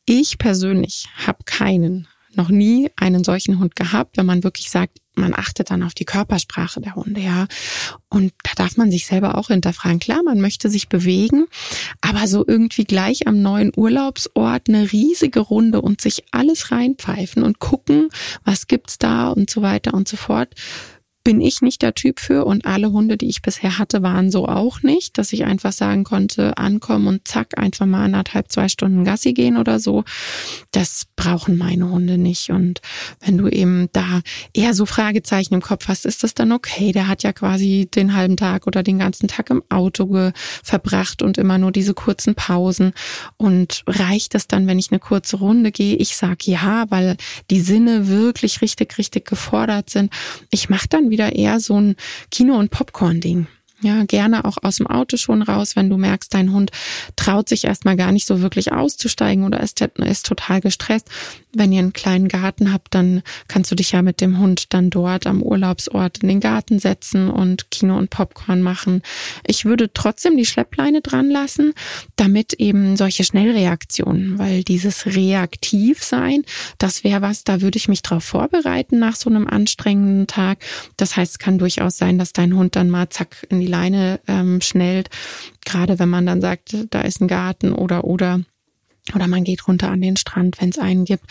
ich 0.05 0.37
persönlich 0.37 1.07
habe 1.15 1.43
keinen 1.45 2.07
noch 2.37 2.49
nie 2.49 2.89
einen 2.95 3.23
solchen 3.23 3.59
Hund 3.59 3.75
gehabt, 3.75 4.17
wenn 4.17 4.25
man 4.25 4.43
wirklich 4.43 4.69
sagt, 4.69 4.99
man 5.15 5.33
achtet 5.33 5.71
dann 5.71 5.83
auf 5.83 5.93
die 5.93 6.05
Körpersprache 6.05 6.79
der 6.79 6.95
Hunde, 6.95 7.19
ja. 7.21 7.47
Und 8.09 8.33
da 8.43 8.51
darf 8.55 8.77
man 8.77 8.91
sich 8.91 9.07
selber 9.07 9.37
auch 9.37 9.47
hinterfragen. 9.47 9.99
Klar, 9.99 10.21
man 10.23 10.39
möchte 10.39 10.69
sich 10.69 10.89
bewegen, 10.89 11.47
aber 12.01 12.27
so 12.27 12.45
irgendwie 12.47 12.83
gleich 12.83 13.27
am 13.27 13.41
neuen 13.41 13.71
Urlaubsort 13.75 14.69
eine 14.69 14.91
riesige 14.91 15.39
Runde 15.39 15.81
und 15.81 16.01
sich 16.01 16.23
alles 16.31 16.71
reinpfeifen 16.71 17.43
und 17.43 17.59
gucken, 17.59 18.09
was 18.45 18.67
gibt's 18.67 18.97
da 18.97 19.29
und 19.29 19.49
so 19.49 19.61
weiter 19.61 19.93
und 19.93 20.07
so 20.07 20.17
fort 20.17 20.53
bin 21.27 21.41
ich 21.41 21.61
nicht 21.61 21.81
der 21.81 21.93
Typ 21.93 22.21
für 22.21 22.45
und 22.45 22.65
alle 22.65 22.93
Hunde, 22.93 23.17
die 23.17 23.27
ich 23.27 23.41
bisher 23.41 23.77
hatte, 23.77 24.01
waren 24.01 24.31
so 24.31 24.47
auch 24.47 24.81
nicht, 24.81 25.17
dass 25.17 25.33
ich 25.33 25.43
einfach 25.43 25.73
sagen 25.73 26.05
konnte, 26.05 26.57
ankommen 26.57 27.05
und 27.05 27.27
zack, 27.27 27.57
einfach 27.57 27.85
mal 27.85 28.05
anderthalb, 28.05 28.49
zwei 28.49 28.69
Stunden 28.69 29.03
Gassi 29.03 29.33
gehen 29.33 29.57
oder 29.57 29.81
so. 29.81 30.05
Das 30.71 31.03
brauchen 31.17 31.57
meine 31.57 31.91
Hunde 31.91 32.17
nicht. 32.17 32.49
Und 32.51 32.79
wenn 33.19 33.37
du 33.37 33.49
eben 33.49 33.89
da 33.91 34.21
eher 34.53 34.73
so 34.73 34.85
Fragezeichen 34.85 35.53
im 35.53 35.61
Kopf 35.61 35.89
hast, 35.89 36.05
ist 36.05 36.23
das 36.23 36.33
dann 36.33 36.53
okay? 36.53 36.93
Der 36.93 37.09
hat 37.09 37.23
ja 37.23 37.33
quasi 37.33 37.89
den 37.93 38.13
halben 38.13 38.37
Tag 38.37 38.65
oder 38.65 38.81
den 38.81 38.97
ganzen 38.97 39.27
Tag 39.27 39.49
im 39.49 39.63
Auto 39.67 40.31
verbracht 40.63 41.21
und 41.21 41.37
immer 41.37 41.57
nur 41.57 41.73
diese 41.73 41.93
kurzen 41.93 42.35
Pausen. 42.35 42.93
Und 43.35 43.83
reicht 43.85 44.33
es 44.33 44.47
dann, 44.47 44.65
wenn 44.65 44.79
ich 44.79 44.91
eine 44.91 44.99
kurze 44.99 45.35
Runde 45.35 45.73
gehe? 45.73 45.97
Ich 45.97 46.15
sag 46.15 46.47
ja, 46.47 46.85
weil 46.87 47.17
die 47.49 47.59
Sinne 47.59 48.07
wirklich 48.07 48.61
richtig, 48.61 48.97
richtig 48.97 49.25
gefordert 49.25 49.89
sind. 49.89 50.13
Ich 50.51 50.69
mache 50.69 50.87
dann 50.87 51.09
wieder 51.09 51.16
wieder 51.17 51.35
eher 51.35 51.59
so 51.59 51.79
ein 51.79 51.95
Kino- 52.29 52.57
und 52.57 52.69
Popcorn-Ding. 52.69 53.47
Ja, 53.81 54.05
gerne 54.05 54.45
auch 54.45 54.57
aus 54.63 54.77
dem 54.77 54.87
Auto 54.87 55.17
schon 55.17 55.43
raus, 55.43 55.75
wenn 55.75 55.89
du 55.89 55.97
merkst, 55.97 56.33
dein 56.33 56.51
Hund 56.51 56.71
traut 57.15 57.47
sich 57.47 57.65
erstmal 57.65 57.95
gar 57.95 58.11
nicht 58.11 58.25
so 58.25 58.41
wirklich 58.41 58.71
auszusteigen 58.71 59.43
oder 59.43 59.59
ist, 59.59 59.79
ist 59.81 60.25
total 60.25 60.61
gestresst. 60.61 61.09
Wenn 61.57 61.71
ihr 61.71 61.79
einen 61.79 61.93
kleinen 61.93 62.27
Garten 62.27 62.71
habt, 62.71 62.93
dann 62.93 63.23
kannst 63.47 63.71
du 63.71 63.75
dich 63.75 63.91
ja 63.93 64.01
mit 64.01 64.21
dem 64.21 64.37
Hund 64.37 64.73
dann 64.73 64.89
dort 64.89 65.25
am 65.25 65.41
Urlaubsort 65.41 66.19
in 66.19 66.27
den 66.27 66.39
Garten 66.39 66.77
setzen 66.77 67.29
und 67.29 67.71
Kino 67.71 67.97
und 67.97 68.09
Popcorn 68.11 68.61
machen. 68.61 69.01
Ich 69.45 69.65
würde 69.65 69.91
trotzdem 69.91 70.37
die 70.37 70.45
Schleppleine 70.45 71.01
dran 71.01 71.29
lassen, 71.29 71.73
damit 72.15 72.53
eben 72.53 72.95
solche 72.95 73.23
Schnellreaktionen, 73.23 74.37
weil 74.37 74.63
dieses 74.63 75.07
reaktiv 75.07 76.03
sein, 76.03 76.43
das 76.77 77.03
wäre 77.03 77.21
was, 77.21 77.43
da 77.43 77.61
würde 77.61 77.77
ich 77.77 77.87
mich 77.87 78.03
drauf 78.03 78.23
vorbereiten 78.23 78.99
nach 78.99 79.15
so 79.15 79.29
einem 79.29 79.47
anstrengenden 79.47 80.27
Tag. 80.27 80.59
Das 80.95 81.17
heißt, 81.17 81.31
es 81.33 81.39
kann 81.39 81.57
durchaus 81.57 81.97
sein, 81.97 82.19
dass 82.19 82.33
dein 82.33 82.55
Hund 82.55 82.75
dann 82.75 82.89
mal 82.89 83.09
zack 83.09 83.47
in 83.49 83.59
die 83.59 83.67
Leine 83.67 84.19
ähm, 84.27 84.61
schnellt. 84.61 85.09
Gerade 85.65 85.97
wenn 85.99 86.09
man 86.09 86.25
dann 86.25 86.41
sagt, 86.41 86.75
da 86.91 87.01
ist 87.01 87.19
ein 87.19 87.27
Garten 87.27 87.73
oder 87.73 88.03
oder 88.03 88.41
oder 89.15 89.27
man 89.27 89.43
geht 89.43 89.67
runter 89.67 89.89
an 89.89 90.01
den 90.01 90.17
Strand, 90.17 90.61
wenn 90.61 90.69
es 90.69 90.79
einen 90.79 91.05
gibt. 91.05 91.25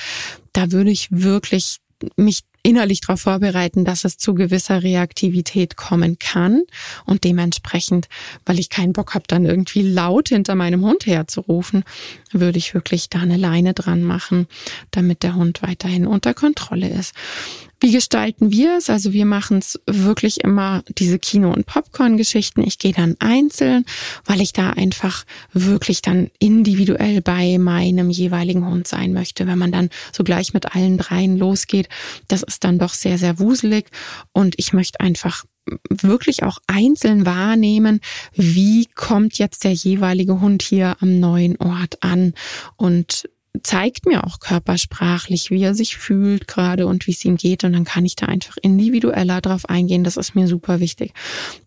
Da 0.53 0.73
würde 0.73 0.91
ich 0.91 1.09
wirklich 1.11 1.79
mich 2.17 2.43
innerlich 2.67 3.01
darauf 3.01 3.21
vorbereiten, 3.21 3.85
dass 3.85 4.05
es 4.05 4.19
zu 4.19 4.35
gewisser 4.35 4.83
Reaktivität 4.83 5.77
kommen 5.77 6.19
kann 6.19 6.63
und 7.05 7.23
dementsprechend, 7.23 8.09
weil 8.45 8.59
ich 8.59 8.71
keinen 8.71 8.93
Bock 8.93 9.15
habe, 9.15 9.25
dann 9.29 9.47
irgendwie 9.47 9.83
laut 9.83 10.31
hinter 10.31 10.57
meinem 10.57 10.85
Hund 10.85 11.07
herzurufen, 11.07 11.85
würde 12.33 12.59
ich 12.59 12.75
wirklich 12.75 13.09
da 13.09 13.21
eine 13.21 13.37
Leine 13.37 13.73
dran 13.73 14.03
machen, 14.03 14.49
damit 14.91 15.23
der 15.23 15.37
Hund 15.37 15.63
weiterhin 15.63 16.09
unter 16.09 16.35
Kontrolle 16.35 16.89
ist. 16.89 17.15
Wie 17.81 17.93
gestalten 17.93 18.51
wir 18.51 18.79
es? 18.79 18.89
Also 18.89 19.13
wir 19.13 19.27
machen 19.27 19.59
es 19.59 19.79
wirklich 19.87 20.43
immer 20.43 20.83
diese 20.89 21.19
Kino- 21.19 21.53
und 21.53 21.67
Popcorn-Geschichten. 21.67 22.63
Ich 22.63 22.79
gehe 22.79 22.93
dann 22.93 23.17
einzeln, 23.19 23.85
weil 24.25 24.41
ich 24.41 24.55
da 24.55 24.71
einfach 24.71 25.25
wirklich 25.53 26.01
dann 26.01 26.31
individuell 26.39 27.21
bei 27.21 27.59
meinem 27.59 28.09
jeweiligen 28.09 28.67
Hund 28.67 28.89
sein 28.89 29.13
möchte. 29.13 29.47
Wenn 29.47 29.59
man 29.59 29.73
dann 29.73 29.91
so 30.13 30.25
gleich 30.25 30.55
mit 30.55 30.75
allen 30.75 30.97
dreien 30.97 31.37
losgeht, 31.37 31.89
das 32.29 32.43
ist 32.43 32.65
dann 32.65 32.79
doch 32.79 32.95
sehr, 32.95 33.19
sehr 33.19 33.39
wuselig 33.39 33.87
und 34.33 34.55
ich 34.59 34.73
möchte 34.73 35.01
einfach 35.01 35.45
wirklich 35.91 36.45
auch 36.45 36.59
einzeln 36.67 37.27
wahrnehmen, 37.27 38.01
wie 38.33 38.87
kommt 38.95 39.39
jetzt 39.39 39.65
der 39.65 39.73
jeweilige 39.73 40.41
Hund 40.41 40.63
hier 40.63 40.97
am 41.01 41.19
neuen 41.19 41.57
Ort 41.61 42.03
an 42.03 42.35
und 42.77 43.29
zeigt 43.63 44.07
mir 44.07 44.25
auch 44.25 44.41
körpersprachlich, 44.41 45.51
wie 45.51 45.63
er 45.63 45.75
sich 45.75 45.97
fühlt 45.97 46.49
gerade 46.49 46.87
und 46.87 47.07
wie 47.07 47.13
es 47.13 47.25
ihm 47.25 47.37
geht. 47.37 47.65
Und 47.65 47.73
dann 47.73 47.85
kann 47.85 48.05
ich 48.05 48.17
da 48.17 48.27
einfach 48.27 48.57
individueller 48.63 49.41
drauf 49.41 49.69
eingehen. 49.69 50.05
Das 50.05 50.17
ist 50.17 50.35
mir 50.35 50.49
super 50.49 50.81
wichtig. 50.81 51.13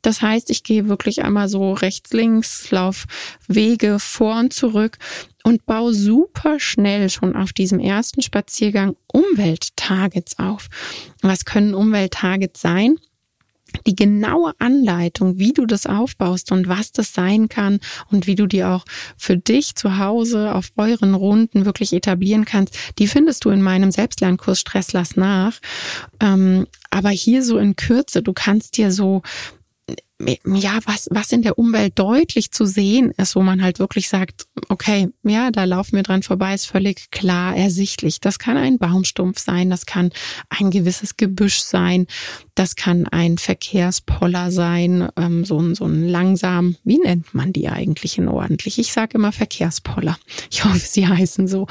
Das 0.02 0.22
heißt, 0.22 0.50
ich 0.50 0.64
gehe 0.64 0.88
wirklich 0.88 1.24
einmal 1.24 1.50
so 1.50 1.74
rechts, 1.74 2.14
links, 2.14 2.72
lauf 2.72 3.06
Wege 3.48 4.00
vor 4.00 4.40
und 4.40 4.54
zurück 4.54 4.98
und 5.44 5.66
baue 5.66 5.94
super 5.94 6.60
schnell 6.60 7.10
schon 7.10 7.36
auf 7.36 7.54
diesem 7.54 7.80
ersten 7.80 8.22
Spaziergang 8.22 8.96
Umwelttargets 9.12 10.40
auf. 10.40 10.68
Was 11.22 11.46
können 11.46 11.74
Umwelttargets 11.74 12.62
sein? 12.62 12.98
Die 13.86 13.96
genaue 13.96 14.54
Anleitung, 14.60 15.38
wie 15.38 15.54
du 15.54 15.66
das 15.66 15.86
aufbaust 15.86 16.52
und 16.52 16.68
was 16.68 16.92
das 16.92 17.14
sein 17.14 17.50
kann 17.50 17.80
und 18.12 18.28
wie 18.28 18.36
du 18.36 18.48
die 18.48 18.64
auch 18.64 18.86
für 19.18 19.38
dich 19.38 19.76
zu 19.76 19.98
Hause 19.98 20.54
auf 20.54 20.72
euren 20.78 21.14
Runden 21.14 21.66
wirklich 21.66 21.94
etablieren 21.94 22.46
kannst, 22.46 22.78
die 22.98 23.08
findest 23.08 23.46
du 23.46 23.50
in 23.50 23.62
meinem 23.62 23.92
Selbstlernkurs 23.92 24.60
Stress 24.60 24.94
lass 24.94 25.16
nach. 25.16 25.60
Ähm, 26.20 26.68
aber 26.90 27.10
hier 27.10 27.44
so 27.44 27.58
in 27.58 27.76
Kürze, 27.76 28.24
du 28.24 28.34
kannst 28.34 28.78
dir 28.78 28.92
so 28.92 29.22
ja, 30.46 30.80
was, 30.86 31.08
was 31.12 31.32
in 31.32 31.44
der 31.44 31.58
Umwelt 31.58 31.98
deutlich 31.98 32.52
zu 32.52 32.66
sehen 32.66 33.12
ist, 33.12 33.38
wo 33.38 33.42
man 33.42 33.64
halt 33.64 33.80
wirklich 33.80 34.10
sagt, 34.10 34.48
okay, 34.68 35.10
ja, 35.24 35.50
da 35.50 35.64
laufen 35.64 35.96
wir 35.96 36.04
dran 36.04 36.24
vorbei, 36.24 36.54
ist 36.54 36.66
völlig 36.66 37.10
klar 37.10 37.56
ersichtlich. 37.56 38.20
Das 38.20 38.38
kann 38.38 38.58
ein 38.58 38.80
Baumstumpf 38.80 39.40
sein, 39.40 39.70
das 39.70 39.86
kann 39.86 40.12
ein 40.50 40.72
gewisses 40.72 41.16
Gebüsch 41.16 41.60
sein, 41.60 42.06
das 42.54 42.76
kann 42.76 43.08
ein 43.08 43.38
Verkehrspoller 43.38 44.52
sein, 44.52 45.08
ähm, 45.16 45.46
so, 45.46 45.58
ein 45.58 45.74
so 45.74 45.86
ein 45.86 46.10
langsam, 46.10 46.76
wie 46.84 47.00
nennt 47.00 47.34
man 47.34 47.54
die 47.54 47.70
eigentlich 47.70 48.18
in 48.18 48.28
ordentlich? 48.28 48.78
Ich 48.78 48.92
sage 48.92 49.18
immer 49.18 49.32
Verkehrspoller. 49.32 50.18
Ich 50.52 50.66
hoffe, 50.66 50.80
sie 50.80 51.08
heißen 51.08 51.48
so, 51.48 51.68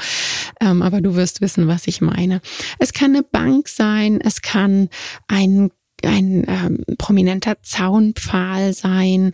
ähm, 0.59 0.81
aber 0.81 1.01
du 1.01 1.13
wirst 1.13 1.41
wissen, 1.41 1.67
was 1.67 1.85
ich 1.85 2.01
meine. 2.01 2.41
Es 2.79 2.93
kann 2.93 3.11
eine 3.11 3.23
Bank 3.23 3.67
sein, 3.67 4.19
es 4.21 4.41
kann 4.41 4.89
ein 5.27 5.69
ein 6.05 6.45
ähm, 6.47 6.83
prominenter 6.97 7.61
Zaunpfahl 7.61 8.73
sein. 8.73 9.33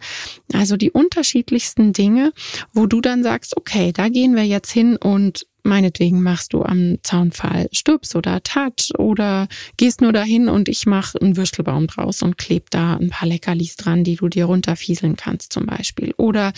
Also 0.54 0.78
die 0.78 0.92
unterschiedlichsten 0.92 1.94
Dinge, 1.94 2.34
wo 2.74 2.86
du 2.86 3.02
dann 3.02 3.24
sagst, 3.24 3.58
okay, 3.58 3.92
da 3.92 4.10
gehen 4.10 4.36
wir 4.36 4.46
jetzt 4.46 4.72
hin 4.72 4.98
und 4.98 5.48
meinetwegen 5.64 6.22
machst 6.22 6.54
du 6.54 6.64
am 6.64 6.98
Zaunpfahl 7.02 7.68
Stups 7.72 8.16
oder 8.16 8.42
Touch 8.44 8.98
oder 8.98 9.48
gehst 9.78 10.02
nur 10.02 10.14
dahin 10.14 10.48
und 10.48 10.70
ich 10.70 10.86
mache 10.86 11.20
einen 11.20 11.38
Würstelbaum 11.38 11.88
draus 11.88 12.22
und 12.22 12.38
kleb 12.38 12.70
da 12.70 12.96
ein 12.96 13.10
paar 13.10 13.28
Leckerlis 13.28 13.76
dran, 13.76 14.04
die 14.04 14.16
du 14.16 14.30
dir 14.30 14.46
runterfieseln 14.46 15.16
kannst 15.16 15.52
zum 15.52 15.66
Beispiel. 15.66 16.14
Oder 16.18 16.54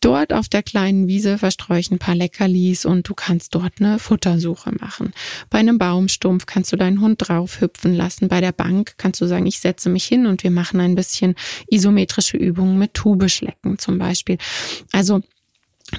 Dort 0.00 0.32
auf 0.32 0.48
der 0.48 0.62
kleinen 0.62 1.08
Wiese 1.08 1.36
verstreue 1.36 1.78
ich 1.78 1.90
ein 1.90 1.98
paar 1.98 2.14
Leckerlis 2.14 2.86
und 2.86 3.06
du 3.08 3.14
kannst 3.14 3.54
dort 3.54 3.74
eine 3.80 3.98
Futtersuche 3.98 4.72
machen. 4.80 5.12
Bei 5.50 5.58
einem 5.58 5.76
Baumstumpf 5.76 6.46
kannst 6.46 6.72
du 6.72 6.76
deinen 6.76 7.02
Hund 7.02 7.28
drauf 7.28 7.60
hüpfen 7.60 7.94
lassen. 7.94 8.28
Bei 8.28 8.40
der 8.40 8.52
Bank 8.52 8.94
kannst 8.96 9.20
du 9.20 9.26
sagen, 9.26 9.46
ich 9.46 9.60
setze 9.60 9.90
mich 9.90 10.06
hin 10.06 10.26
und 10.26 10.42
wir 10.42 10.50
machen 10.50 10.80
ein 10.80 10.94
bisschen 10.94 11.34
isometrische 11.68 12.38
Übungen 12.38 12.78
mit 12.78 12.94
Tubeschlecken 12.94 13.78
zum 13.78 13.98
Beispiel. 13.98 14.38
Also 14.92 15.20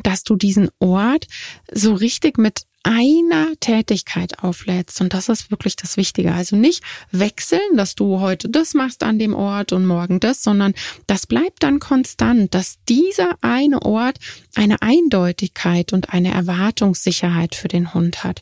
dass 0.03 0.23
du 0.23 0.35
diesen 0.35 0.69
Ort 0.79 1.27
so 1.71 1.93
richtig 1.93 2.37
mit 2.37 2.65
einer 2.83 3.47
Tätigkeit 3.59 4.39
auflädst. 4.39 5.01
Und 5.01 5.13
das 5.13 5.29
ist 5.29 5.51
wirklich 5.51 5.75
das 5.75 5.97
Wichtige. 5.97 6.33
Also 6.33 6.55
nicht 6.55 6.83
wechseln, 7.11 7.75
dass 7.75 7.95
du 7.95 8.19
heute 8.19 8.49
das 8.49 8.73
machst 8.73 9.03
an 9.03 9.19
dem 9.19 9.33
Ort 9.33 9.71
und 9.71 9.85
morgen 9.85 10.19
das, 10.19 10.43
sondern 10.43 10.73
das 11.07 11.27
bleibt 11.27 11.63
dann 11.63 11.79
konstant, 11.79 12.53
dass 12.53 12.77
dieser 12.89 13.37
eine 13.41 13.81
Ort 13.83 14.17
eine 14.55 14.81
Eindeutigkeit 14.81 15.93
und 15.93 16.11
eine 16.11 16.33
Erwartungssicherheit 16.33 17.55
für 17.55 17.67
den 17.67 17.93
Hund 17.93 18.23
hat. 18.23 18.41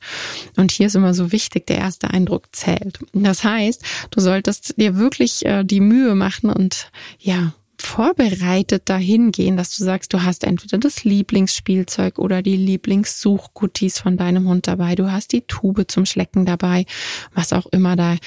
Und 0.56 0.72
hier 0.72 0.88
ist 0.88 0.96
immer 0.96 1.14
so 1.14 1.32
wichtig, 1.32 1.68
der 1.68 1.78
erste 1.78 2.10
Eindruck 2.10 2.48
zählt. 2.52 3.00
Das 3.14 3.44
heißt, 3.44 3.84
du 4.12 4.22
solltest 4.22 4.78
dir 4.78 4.98
wirklich 4.98 5.46
äh, 5.46 5.64
die 5.64 5.82
Mühe 5.82 6.16
machen 6.16 6.50
und 6.50 6.92
ja, 7.20 7.54
vorbereitet 7.82 8.90
dahin 8.90 9.32
gehen, 9.32 9.58
dass 9.58 9.76
du 9.76 9.84
sagst, 9.84 10.14
du 10.14 10.24
hast 10.24 10.44
entweder 10.44 10.78
das 10.78 11.04
Lieblingsspielzeug 11.04 12.20
oder 12.20 12.42
die 12.42 12.58
Lieblingssuchguttis 12.58 14.00
von 14.00 14.18
deinem 14.18 14.48
Hund 14.48 14.68
dabei, 14.68 14.96
du 14.96 15.12
hast 15.12 15.32
die 15.32 15.42
Tube 15.42 15.86
zum 15.88 16.06
Schlecken 16.06 16.46
dabei, 16.46 16.86
was 17.34 17.54
auch 17.54 17.66
immer 17.68 17.96
da, 17.96 18.18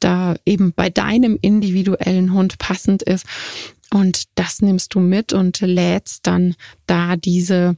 da 0.00 0.34
eben 0.46 0.72
bei 0.72 0.90
deinem 0.90 1.38
individuellen 1.40 2.32
Hund 2.32 2.58
passend 2.58 3.02
ist. 3.02 3.26
Und 3.92 4.24
das 4.36 4.62
nimmst 4.62 4.94
du 4.94 5.00
mit 5.00 5.32
und 5.32 5.60
lädst 5.60 6.26
dann 6.26 6.54
da 6.86 7.16
diese 7.16 7.76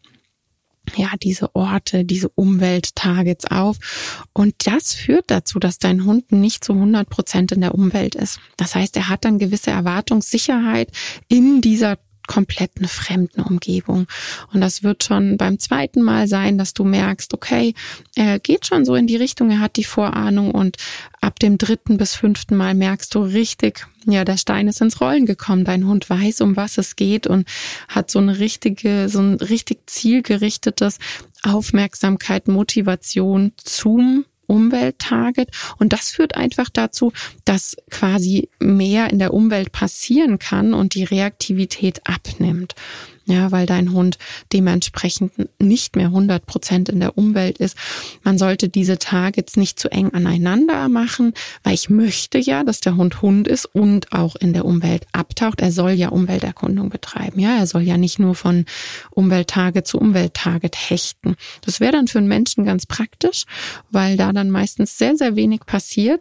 ja, 0.97 1.11
diese 1.23 1.55
Orte, 1.55 2.05
diese 2.05 2.29
Umwelttargets 2.29 3.47
auf. 3.47 3.77
Und 4.33 4.55
das 4.67 4.95
führt 4.95 5.31
dazu, 5.31 5.59
dass 5.59 5.79
dein 5.79 6.05
Hund 6.05 6.33
nicht 6.33 6.65
zu 6.65 6.73
100 6.73 7.09
Prozent 7.09 7.53
in 7.53 7.61
der 7.61 7.75
Umwelt 7.75 8.15
ist. 8.15 8.39
Das 8.57 8.75
heißt, 8.75 8.97
er 8.97 9.09
hat 9.09 9.25
dann 9.25 9.39
gewisse 9.39 9.71
Erwartungssicherheit 9.71 10.91
in 11.29 11.61
dieser 11.61 11.99
kompletten 12.27 12.89
fremden 12.89 13.43
Umgebung. 13.43 14.07
Und 14.53 14.61
das 14.61 14.83
wird 14.83 15.05
schon 15.05 15.37
beim 15.37 15.59
zweiten 15.59 16.03
Mal 16.03 16.27
sein, 16.27 16.59
dass 16.59 16.75
du 16.75 16.85
merkst, 16.85 17.35
okay, 17.35 17.75
er 18.15 18.39
geht 18.39 18.67
schon 18.67 18.85
so 18.85 18.95
in 18.95 19.07
die 19.07 19.17
Richtung, 19.17 19.51
er 19.51 19.61
hat 19.61 19.77
die 19.77 19.85
Vorahnung 19.85 20.51
und 20.51 20.77
ab 21.21 21.39
dem 21.39 21.59
dritten 21.59 21.99
bis 21.99 22.15
fünften 22.15 22.57
Mal 22.57 22.75
merkst 22.75 23.15
du 23.15 23.21
richtig, 23.21 23.87
ja, 24.07 24.25
der 24.25 24.37
Stein 24.37 24.69
ist 24.69 24.81
ins 24.81 25.01
Rollen 25.01 25.27
gekommen. 25.27 25.65
Dein 25.65 25.87
Hund 25.87 26.09
weiß, 26.09 26.41
um 26.41 26.57
was 26.57 26.79
es 26.79 26.97
geht 26.97 27.27
und 27.27 27.49
hat 27.89 28.11
so 28.11 28.19
eine 28.19 28.39
richtige, 28.39 29.09
so 29.09 29.21
ein 29.21 29.35
richtig 29.35 29.89
zielgerichtetes 29.89 30.99
Aufmerksamkeit, 31.43 32.49
Motivation 32.49 33.53
zum 33.57 34.25
Umwelttarget. 34.47 35.51
Und 35.79 35.93
das 35.93 36.11
führt 36.11 36.37
einfach 36.37 36.69
dazu, 36.71 37.13
dass 37.45 37.77
quasi 37.91 38.49
mehr 38.61 39.11
in 39.11 39.19
der 39.19 39.33
Umwelt 39.33 39.73
passieren 39.73 40.39
kann 40.39 40.75
und 40.75 40.95
die 40.95 41.05
Reaktivität 41.05 42.01
abnimmt 42.07 42.75
ja, 43.27 43.53
weil 43.53 43.67
dein 43.67 43.93
Hund 43.93 44.19
dementsprechend 44.53 45.33
nicht 45.59 45.97
mehr 45.97 46.07
100 46.07 46.47
Prozent 46.47 46.89
in 46.89 47.01
der 47.01 47.17
Umwelt 47.17 47.59
ist. 47.59 47.77
Man 48.23 48.39
sollte 48.39 48.69
diese 48.69 48.99
Targets 48.99 49.57
nicht 49.57 49.79
zu 49.79 49.91
eng 49.91 50.13
aneinander 50.13 50.89
machen, 50.89 51.33
weil 51.63 51.75
ich 51.75 51.89
möchte 51.89 52.39
ja, 52.39 52.65
dass 52.65 52.81
der 52.81 52.97
Hund 52.97 53.23
Hund 53.23 53.49
ist 53.49 53.67
und 53.67 54.13
auch 54.13 54.37
in 54.37 54.53
der 54.53 54.65
Umwelt 54.65 55.07
abtaucht. 55.13 55.61
Er 55.61 55.73
soll 55.73 55.93
ja 55.93 56.09
Umwelterkundung 56.09 56.91
betreiben, 56.91 57.41
ja, 57.41 57.57
er 57.57 57.67
soll 57.67 57.83
ja 57.83 57.97
nicht 57.97 58.19
nur 58.19 58.35
von 58.35 58.67
Umwelttarget 59.11 59.87
zu 59.87 59.99
Umwelttarget 59.99 60.77
hechten. 60.77 61.37
Das 61.63 61.81
wäre 61.81 61.93
dann 61.93 62.09
für 62.09 62.19
einen 62.19 62.29
Menschen 62.29 62.65
ganz 62.65 62.87
praktisch, 62.87 63.45
weil 63.91 64.17
da 64.17 64.33
dann 64.33 64.51
meistens 64.51 64.99
sehr, 64.99 65.17
sehr 65.17 65.37
wenig 65.37 65.61
passiert. 65.67 66.21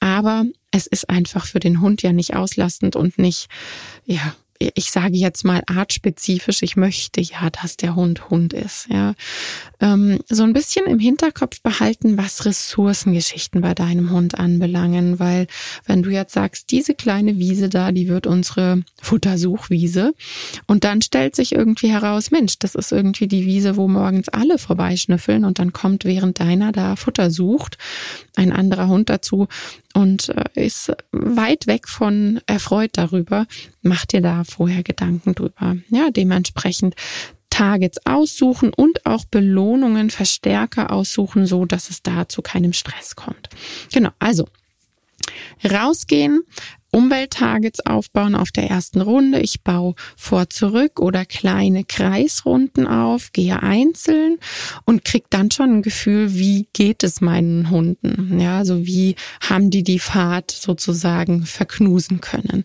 Aber 0.00 0.44
es 0.70 0.86
ist 0.86 1.08
einfach 1.08 1.46
für 1.46 1.58
den 1.58 1.80
Hund 1.80 2.02
ja 2.02 2.12
nicht 2.12 2.34
auslastend 2.34 2.96
und 2.96 3.18
nicht, 3.18 3.48
ja, 4.04 4.34
ich 4.58 4.90
sage 4.90 5.16
jetzt 5.16 5.44
mal 5.44 5.62
artspezifisch, 5.66 6.62
ich 6.62 6.76
möchte 6.76 7.20
ja, 7.20 7.50
dass 7.50 7.76
der 7.76 7.94
Hund 7.94 8.30
Hund 8.30 8.52
ist. 8.52 8.86
Ja, 8.90 9.14
ähm, 9.80 10.20
so 10.28 10.42
ein 10.42 10.52
bisschen 10.52 10.86
im 10.86 10.98
Hinterkopf 10.98 11.60
behalten, 11.60 12.16
was 12.16 12.44
Ressourcengeschichten 12.44 13.60
bei 13.60 13.74
deinem 13.74 14.10
Hund 14.10 14.38
anbelangen, 14.38 15.18
weil 15.18 15.46
wenn 15.86 16.02
du 16.02 16.10
jetzt 16.10 16.34
sagst, 16.34 16.70
diese 16.70 16.94
kleine 16.94 17.38
Wiese 17.38 17.68
da, 17.68 17.92
die 17.92 18.08
wird 18.08 18.26
unsere 18.26 18.82
Futtersuchwiese, 19.02 20.14
und 20.66 20.84
dann 20.84 21.02
stellt 21.02 21.36
sich 21.36 21.52
irgendwie 21.52 21.90
heraus, 21.90 22.30
Mensch, 22.30 22.58
das 22.58 22.74
ist 22.74 22.92
irgendwie 22.92 23.28
die 23.28 23.46
Wiese, 23.46 23.76
wo 23.76 23.88
morgens 23.88 24.28
alle 24.28 24.58
vorbeischnüffeln, 24.58 25.44
und 25.44 25.58
dann 25.58 25.72
kommt 25.72 26.04
während 26.04 26.40
deiner 26.40 26.72
da 26.72 26.96
Futter 26.96 27.30
sucht 27.30 27.78
ein 28.36 28.52
anderer 28.52 28.88
Hund 28.88 29.08
dazu 29.08 29.48
und 29.96 30.28
äh, 30.28 30.66
ist 30.66 30.92
weit 31.10 31.66
weg 31.66 31.88
von 31.88 32.40
erfreut 32.46 32.90
darüber. 32.94 33.46
Mach 33.80 34.04
dir 34.04 34.20
da 34.20 34.44
vorher 34.44 34.82
Gedanken 34.82 35.34
drüber. 35.34 35.78
Ja, 35.88 36.10
dementsprechend 36.10 36.94
Targets 37.48 38.04
aussuchen 38.04 38.74
und 38.74 39.06
auch 39.06 39.24
Belohnungen, 39.24 40.10
Verstärker 40.10 40.92
aussuchen, 40.92 41.46
so 41.46 41.64
dass 41.64 41.88
es 41.88 42.02
da 42.02 42.28
zu 42.28 42.42
keinem 42.42 42.74
Stress 42.74 43.16
kommt. 43.16 43.48
Genau, 43.90 44.10
also 44.18 44.46
rausgehen, 45.64 46.42
Umwelttargets 46.96 47.84
aufbauen 47.84 48.34
auf 48.34 48.50
der 48.52 48.70
ersten 48.70 49.02
Runde. 49.02 49.40
Ich 49.40 49.60
baue 49.60 49.94
vor 50.16 50.48
zurück 50.48 50.98
oder 50.98 51.26
kleine 51.26 51.84
Kreisrunden 51.84 52.86
auf, 52.86 53.32
gehe 53.32 53.62
einzeln 53.62 54.38
und 54.86 55.04
krieg 55.04 55.24
dann 55.28 55.50
schon 55.50 55.74
ein 55.74 55.82
Gefühl, 55.82 56.32
wie 56.32 56.68
geht 56.72 57.02
es 57.02 57.20
meinen 57.20 57.68
Hunden? 57.68 58.40
Ja, 58.40 58.56
also 58.56 58.86
wie 58.86 59.14
haben 59.42 59.68
die 59.68 59.82
die 59.82 59.98
Fahrt 59.98 60.50
sozusagen 60.50 61.44
verknusen 61.44 62.22
können? 62.22 62.64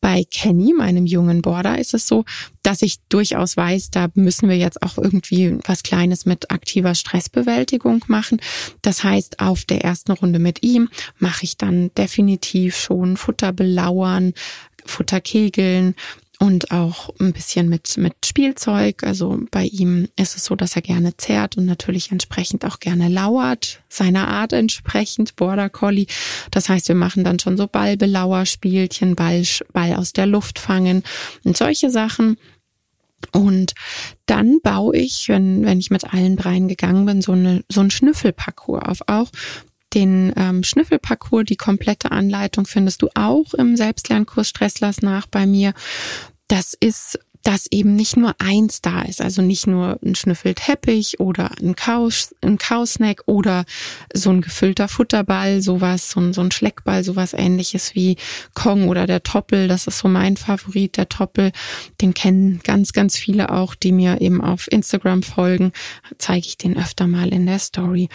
Bei 0.00 0.24
Kenny, 0.30 0.72
meinem 0.72 1.06
jungen 1.06 1.42
Border, 1.42 1.78
ist 1.78 1.92
es 1.92 2.06
so, 2.06 2.24
dass 2.62 2.82
ich 2.82 2.98
durchaus 3.08 3.56
weiß, 3.56 3.90
da 3.90 4.08
müssen 4.14 4.48
wir 4.48 4.56
jetzt 4.56 4.82
auch 4.82 4.96
irgendwie 4.96 5.58
was 5.66 5.82
Kleines 5.82 6.24
mit 6.24 6.50
aktiver 6.50 6.94
Stressbewältigung 6.94 8.04
machen. 8.06 8.40
Das 8.82 9.02
heißt, 9.02 9.40
auf 9.40 9.64
der 9.64 9.82
ersten 9.82 10.12
Runde 10.12 10.38
mit 10.38 10.62
ihm 10.62 10.88
mache 11.18 11.44
ich 11.44 11.56
dann 11.56 11.90
definitiv 11.96 12.76
schon 12.76 13.16
Futter 13.16 13.52
belauern, 13.52 14.34
Futterkegeln 14.84 15.94
und 16.38 16.70
auch 16.70 17.10
ein 17.18 17.32
bisschen 17.32 17.68
mit, 17.68 17.96
mit 17.96 18.14
Spielzeug. 18.24 19.02
Also 19.02 19.40
bei 19.50 19.64
ihm 19.64 20.08
ist 20.16 20.36
es 20.36 20.44
so, 20.44 20.54
dass 20.54 20.76
er 20.76 20.82
gerne 20.82 21.16
zerrt 21.16 21.56
und 21.56 21.66
natürlich 21.66 22.12
entsprechend 22.12 22.64
auch 22.64 22.78
gerne 22.78 23.08
lauert, 23.08 23.80
seiner 23.88 24.28
Art 24.28 24.52
entsprechend, 24.52 25.34
Border 25.34 25.68
Collie. 25.68 26.06
Das 26.50 26.68
heißt, 26.68 26.88
wir 26.88 26.94
machen 26.94 27.24
dann 27.24 27.40
schon 27.40 27.56
so 27.56 27.66
Ballbelauerspielchen, 27.66 29.16
Ball, 29.16 29.42
Ball 29.72 29.94
aus 29.94 30.12
der 30.12 30.26
Luft 30.26 30.60
fangen 30.60 31.02
und 31.42 31.56
solche 31.56 31.90
Sachen. 31.90 32.36
Und 33.32 33.74
dann 34.26 34.60
baue 34.62 34.96
ich, 34.96 35.28
wenn, 35.28 35.64
wenn 35.64 35.80
ich 35.80 35.90
mit 35.90 36.12
allen 36.12 36.36
dreien 36.36 36.68
gegangen 36.68 37.04
bin, 37.04 37.20
so, 37.20 37.32
eine, 37.32 37.64
so 37.68 37.80
ein 37.80 37.90
Schnüffelparcours 37.90 38.82
auf. 38.82 39.02
Auch 39.08 39.28
den 39.94 40.32
ähm, 40.36 40.62
Schnüffelparcours, 40.62 41.44
die 41.46 41.56
komplette 41.56 42.10
Anleitung 42.10 42.66
findest 42.66 43.02
du 43.02 43.08
auch 43.14 43.54
im 43.54 43.76
Selbstlernkurs 43.76 44.48
Stresslers 44.48 45.02
nach 45.02 45.26
bei 45.26 45.46
mir. 45.46 45.72
Das 46.48 46.74
ist 46.78 47.18
dass 47.48 47.66
eben 47.70 47.94
nicht 47.94 48.16
nur 48.16 48.34
eins 48.40 48.82
da 48.82 49.02
ist, 49.02 49.22
also 49.22 49.40
nicht 49.40 49.66
nur 49.66 49.98
ein 50.04 50.14
Schnüffelteppich 50.14 51.18
oder 51.18 51.50
ein 51.62 51.76
Kaus, 51.76 52.34
ein 52.42 52.58
Kausnack 52.58 53.22
oder 53.24 53.64
so 54.12 54.28
ein 54.28 54.42
gefüllter 54.42 54.86
Futterball, 54.86 55.62
sowas, 55.62 56.10
so 56.10 56.20
ein, 56.20 56.32
so 56.34 56.42
ein 56.42 56.50
Schleckball, 56.50 57.04
sowas 57.04 57.32
ähnliches 57.32 57.94
wie 57.94 58.16
Kong 58.54 58.88
oder 58.88 59.06
der 59.06 59.22
Toppel, 59.22 59.66
das 59.66 59.86
ist 59.86 59.98
so 59.98 60.08
mein 60.08 60.36
Favorit, 60.36 60.98
der 60.98 61.08
Toppel, 61.08 61.52
den 62.02 62.12
kennen 62.12 62.60
ganz, 62.64 62.92
ganz 62.92 63.16
viele 63.16 63.50
auch, 63.50 63.74
die 63.74 63.92
mir 63.92 64.20
eben 64.20 64.42
auf 64.42 64.70
Instagram 64.70 65.22
folgen, 65.22 65.72
zeige 66.18 66.46
ich 66.46 66.58
den 66.58 66.76
öfter 66.76 67.06
mal 67.06 67.28
in 67.32 67.46
der 67.46 67.60
Story. 67.60 68.08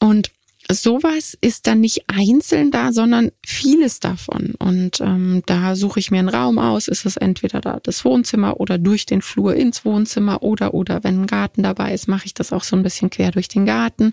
Und 0.00 0.30
sowas 0.70 1.36
ist 1.40 1.66
dann 1.66 1.80
nicht 1.80 2.04
einzeln 2.08 2.70
da, 2.70 2.92
sondern 2.92 3.30
vieles 3.44 4.00
davon. 4.00 4.54
Und 4.58 5.00
ähm, 5.00 5.42
da 5.46 5.76
suche 5.76 6.00
ich 6.00 6.10
mir 6.10 6.18
einen 6.18 6.28
Raum 6.28 6.58
aus. 6.58 6.88
Ist 6.88 7.04
es 7.06 7.16
entweder 7.16 7.60
da 7.60 7.80
das 7.82 8.04
Wohnzimmer 8.04 8.60
oder 8.60 8.78
durch 8.78 9.06
den 9.06 9.22
Flur 9.22 9.54
ins 9.54 9.84
Wohnzimmer 9.84 10.42
oder 10.42 10.74
oder 10.74 11.04
wenn 11.04 11.22
ein 11.22 11.26
Garten 11.26 11.62
dabei 11.62 11.92
ist, 11.92 12.08
mache 12.08 12.26
ich 12.26 12.34
das 12.34 12.52
auch 12.52 12.64
so 12.64 12.76
ein 12.76 12.82
bisschen 12.82 13.10
quer 13.10 13.30
durch 13.30 13.48
den 13.48 13.66
Garten. 13.66 14.12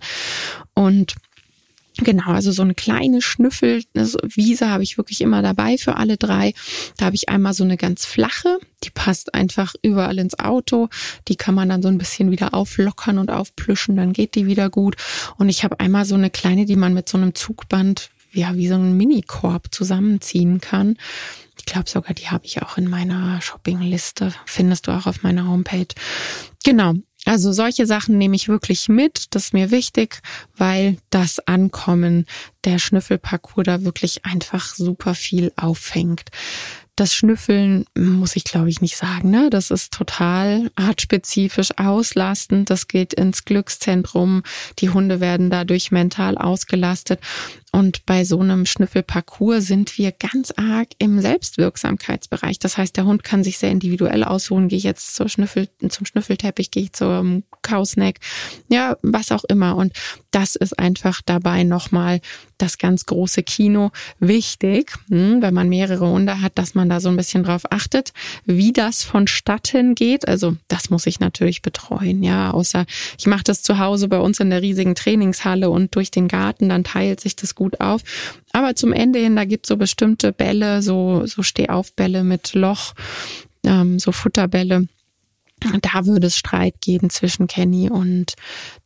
Und 0.73 1.15
Genau, 2.03 2.31
also 2.31 2.51
so 2.51 2.63
eine 2.63 2.73
kleine 2.73 3.21
Schnüffelwiese 3.21 4.69
habe 4.69 4.81
ich 4.81 4.97
wirklich 4.97 5.21
immer 5.21 5.43
dabei 5.43 5.77
für 5.77 5.97
alle 5.97 6.17
drei. 6.17 6.53
Da 6.97 7.05
habe 7.05 7.15
ich 7.15 7.29
einmal 7.29 7.53
so 7.53 7.63
eine 7.63 7.77
ganz 7.77 8.05
flache, 8.05 8.57
die 8.83 8.89
passt 8.89 9.35
einfach 9.35 9.75
überall 9.83 10.17
ins 10.17 10.39
Auto. 10.39 10.89
Die 11.27 11.35
kann 11.35 11.53
man 11.53 11.69
dann 11.69 11.83
so 11.83 11.89
ein 11.89 11.99
bisschen 11.99 12.31
wieder 12.31 12.55
auflockern 12.55 13.19
und 13.19 13.29
aufplüschen, 13.29 13.95
dann 13.95 14.13
geht 14.13 14.33
die 14.33 14.47
wieder 14.47 14.71
gut. 14.71 14.95
Und 15.37 15.49
ich 15.49 15.63
habe 15.63 15.79
einmal 15.79 16.05
so 16.05 16.15
eine 16.15 16.31
kleine, 16.31 16.65
die 16.65 16.75
man 16.75 16.95
mit 16.95 17.07
so 17.07 17.19
einem 17.19 17.35
Zugband, 17.35 18.09
ja, 18.33 18.55
wie 18.55 18.67
so 18.67 18.75
ein 18.75 18.97
Minikorb 18.97 19.67
zusammenziehen 19.71 20.59
kann. 20.59 20.97
Ich 21.59 21.65
glaube 21.65 21.87
sogar, 21.87 22.15
die 22.15 22.29
habe 22.29 22.45
ich 22.45 22.63
auch 22.63 22.77
in 22.77 22.89
meiner 22.89 23.39
Shoppingliste. 23.41 24.33
Findest 24.45 24.87
du 24.87 24.91
auch 24.91 25.05
auf 25.05 25.21
meiner 25.21 25.47
Homepage. 25.47 25.93
Genau. 26.63 26.95
Also 27.25 27.51
solche 27.51 27.85
Sachen 27.85 28.17
nehme 28.17 28.35
ich 28.35 28.47
wirklich 28.47 28.89
mit. 28.89 29.25
Das 29.31 29.45
ist 29.45 29.53
mir 29.53 29.69
wichtig, 29.71 30.21
weil 30.57 30.97
das 31.11 31.39
Ankommen 31.47 32.25
der 32.65 32.79
Schnüffelparcours 32.79 33.65
da 33.65 33.83
wirklich 33.83 34.25
einfach 34.25 34.73
super 34.73 35.13
viel 35.13 35.51
auffängt. 35.55 36.29
Das 36.95 37.15
Schnüffeln 37.15 37.85
muss 37.97 38.35
ich 38.35 38.43
glaube 38.43 38.69
ich 38.69 38.81
nicht 38.81 38.97
sagen, 38.97 39.31
ne? 39.31 39.49
Das 39.49 39.71
ist 39.71 39.93
total 39.93 40.69
artspezifisch 40.75 41.69
auslastend. 41.77 42.69
Das 42.69 42.87
geht 42.87 43.13
ins 43.13 43.45
Glückszentrum. 43.45 44.43
Die 44.79 44.89
Hunde 44.89 45.19
werden 45.19 45.49
dadurch 45.49 45.91
mental 45.91 46.37
ausgelastet. 46.37 47.19
Und 47.73 48.05
bei 48.05 48.25
so 48.25 48.39
einem 48.39 48.65
Schnüffelparcours 48.65 49.65
sind 49.65 49.97
wir 49.97 50.11
ganz 50.11 50.53
arg 50.57 50.89
im 50.97 51.21
Selbstwirksamkeitsbereich. 51.21 52.59
Das 52.59 52.77
heißt, 52.77 52.97
der 52.97 53.05
Hund 53.05 53.23
kann 53.23 53.45
sich 53.45 53.57
sehr 53.57 53.71
individuell 53.71 54.25
aussuchen. 54.25 54.67
Gehe 54.67 54.77
ich 54.77 54.83
jetzt 54.83 55.15
zur 55.15 55.29
Schnüffel, 55.29 55.69
zum 55.87 56.05
Schnüffelteppich, 56.05 56.71
gehe 56.71 56.83
ich 56.83 56.93
zum 56.93 57.43
Kausnack, 57.61 58.19
ja, 58.67 58.97
was 59.01 59.31
auch 59.31 59.45
immer. 59.45 59.77
Und 59.77 59.93
das 60.31 60.55
ist 60.55 60.77
einfach 60.79 61.21
dabei 61.25 61.63
nochmal 61.63 62.19
das 62.57 62.77
ganz 62.77 63.05
große 63.05 63.43
Kino 63.43 63.91
wichtig, 64.19 64.93
hm, 65.09 65.41
wenn 65.41 65.53
man 65.53 65.69
mehrere 65.69 66.07
Hunde 66.07 66.41
hat, 66.41 66.57
dass 66.57 66.75
man 66.75 66.89
da 66.89 66.99
so 66.99 67.09
ein 67.09 67.17
bisschen 67.17 67.43
drauf 67.43 67.63
achtet, 67.71 68.13
wie 68.45 68.71
das 68.71 69.03
vonstatten 69.03 69.95
geht. 69.95 70.27
Also 70.27 70.55
das 70.67 70.89
muss 70.89 71.07
ich 71.07 71.19
natürlich 71.19 71.61
betreuen, 71.61 72.23
ja. 72.23 72.51
Außer 72.51 72.85
ich 73.17 73.27
mache 73.27 73.43
das 73.43 73.61
zu 73.63 73.79
Hause 73.79 74.07
bei 74.07 74.19
uns 74.19 74.39
in 74.39 74.49
der 74.49 74.61
riesigen 74.61 74.95
Trainingshalle 74.95 75.69
und 75.69 75.95
durch 75.95 76.11
den 76.11 76.27
Garten, 76.27 76.69
dann 76.69 76.83
teilt 76.83 77.19
sich 77.19 77.35
das 77.35 77.55
auf. 77.79 78.01
Aber 78.53 78.75
zum 78.75 78.93
Ende 78.93 79.19
hin, 79.19 79.35
da 79.35 79.45
gibt 79.45 79.65
so 79.65 79.77
bestimmte 79.77 80.31
Bälle, 80.31 80.81
so, 80.81 81.25
so 81.25 81.43
Stehaufbälle 81.43 82.23
mit 82.23 82.53
Loch, 82.53 82.93
ähm, 83.65 83.99
so 83.99 84.11
Futterbälle. 84.11 84.87
Da 85.81 86.05
würde 86.07 86.25
es 86.25 86.37
Streit 86.37 86.81
geben 86.81 87.11
zwischen 87.11 87.45
Kenny 87.45 87.87
und 87.89 88.33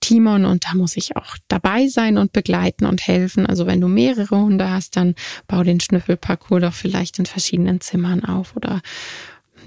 Timon 0.01 0.43
und 0.43 0.65
da 0.65 0.75
muss 0.75 0.97
ich 0.97 1.15
auch 1.15 1.37
dabei 1.47 1.87
sein 1.87 2.17
und 2.17 2.33
begleiten 2.33 2.85
und 2.85 3.07
helfen. 3.07 3.45
Also 3.45 3.65
wenn 3.65 3.79
du 3.79 3.87
mehrere 3.87 4.37
Hunde 4.37 4.69
hast, 4.69 4.97
dann 4.97 5.15
bau 5.47 5.63
den 5.63 5.79
Schnüffelparcours 5.79 6.61
doch 6.61 6.73
vielleicht 6.73 7.17
in 7.17 7.25
verschiedenen 7.25 7.79
Zimmern 7.79 8.25
auf 8.25 8.57
oder 8.57 8.81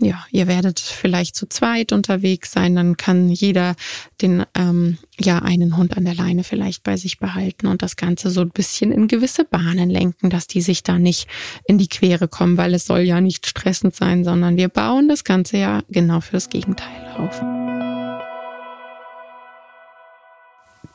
ja, 0.01 0.25
ihr 0.31 0.47
werdet 0.47 0.79
vielleicht 0.79 1.35
zu 1.35 1.49
zweit 1.49 1.93
unterwegs 1.93 2.53
sein, 2.53 2.77
dann 2.77 2.97
kann 2.97 3.29
jeder 3.29 3.75
den 4.23 4.45
ähm, 4.55 4.99
ja 5.19 5.41
einen 5.41 5.77
Hund 5.77 5.97
an 5.97 6.05
der 6.05 6.15
Leine 6.15 6.45
vielleicht 6.45 6.83
bei 6.85 6.97
sich 6.97 7.19
behalten 7.19 7.67
und 7.67 7.83
das 7.83 7.97
Ganze 7.97 8.31
so 8.31 8.41
ein 8.43 8.51
bisschen 8.51 8.93
in 8.93 9.09
gewisse 9.09 9.45
Bahnen 9.45 9.91
lenken, 9.91 10.31
dass 10.31 10.47
die 10.47 10.61
sich 10.61 10.83
da 10.83 10.99
nicht 10.99 11.29
in 11.67 11.79
die 11.79 11.89
Quere 11.89 12.29
kommen, 12.29 12.57
weil 12.57 12.75
es 12.75 12.87
soll 12.87 13.01
ja 13.01 13.21
nicht 13.21 13.47
stressend 13.47 13.95
sein, 13.95 14.25
sondern 14.25 14.57
wir 14.57 14.69
bauen 14.69 15.09
das 15.09 15.25
Ganze 15.25 15.59
ja 15.59 15.83
genau 15.89 16.21
für 16.21 16.33
das 16.33 16.49
Gegenteil 16.49 17.15
auf. 17.17 17.41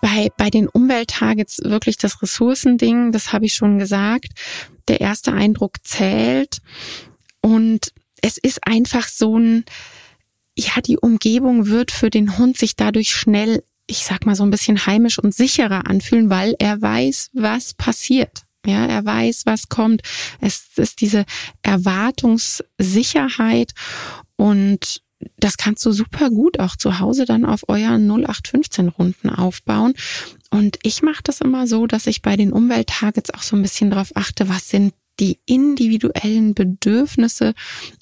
Bei, 0.01 0.29
bei 0.37 0.49
den 0.49 0.67
Umwelttargets 0.67 1.61
wirklich 1.63 1.97
das 1.97 2.21
Ressourcending, 2.21 3.11
das 3.11 3.31
habe 3.31 3.45
ich 3.45 3.55
schon 3.55 3.79
gesagt. 3.79 4.31
Der 4.89 4.99
erste 4.99 5.31
Eindruck 5.31 5.77
zählt. 5.83 6.57
Und 7.39 7.93
es 8.23 8.37
ist 8.37 8.65
einfach 8.65 9.07
so 9.07 9.37
ein, 9.37 9.65
ja, 10.57 10.81
die 10.81 10.97
Umgebung 10.97 11.67
wird 11.67 11.91
für 11.91 12.09
den 12.09 12.37
Hund 12.37 12.57
sich 12.57 12.75
dadurch 12.75 13.11
schnell, 13.11 13.63
ich 13.85 14.05
sag 14.05 14.25
mal 14.25 14.35
so 14.35 14.43
ein 14.43 14.49
bisschen 14.49 14.85
heimisch 14.85 15.19
und 15.19 15.35
sicherer 15.35 15.87
anfühlen, 15.87 16.29
weil 16.29 16.55
er 16.57 16.81
weiß, 16.81 17.31
was 17.33 17.73
passiert. 17.73 18.43
Ja, 18.65 18.85
er 18.85 19.03
weiß, 19.03 19.45
was 19.45 19.67
kommt. 19.67 20.03
Es 20.39 20.69
ist 20.77 21.01
diese 21.01 21.25
Erwartungssicherheit 21.63 23.73
und 24.37 25.01
das 25.37 25.57
kannst 25.57 25.85
du 25.85 25.91
super 25.91 26.29
gut 26.29 26.59
auch 26.59 26.77
zu 26.77 26.99
Hause 26.99 27.25
dann 27.25 27.45
auf 27.45 27.67
euren 27.67 28.09
0815 28.09 28.89
Runden 28.89 29.29
aufbauen. 29.29 29.93
Und 30.49 30.79
ich 30.83 31.01
mache 31.01 31.23
das 31.23 31.41
immer 31.41 31.67
so, 31.67 31.87
dass 31.87 32.07
ich 32.07 32.21
bei 32.21 32.37
den 32.37 32.53
Umwelttargets 32.53 33.33
auch 33.33 33.41
so 33.41 33.55
ein 33.55 33.61
bisschen 33.61 33.91
drauf 33.91 34.11
achte, 34.15 34.49
was 34.49 34.69
sind 34.69 34.93
die 35.19 35.39
individuellen 35.45 36.53
Bedürfnisse 36.53 37.53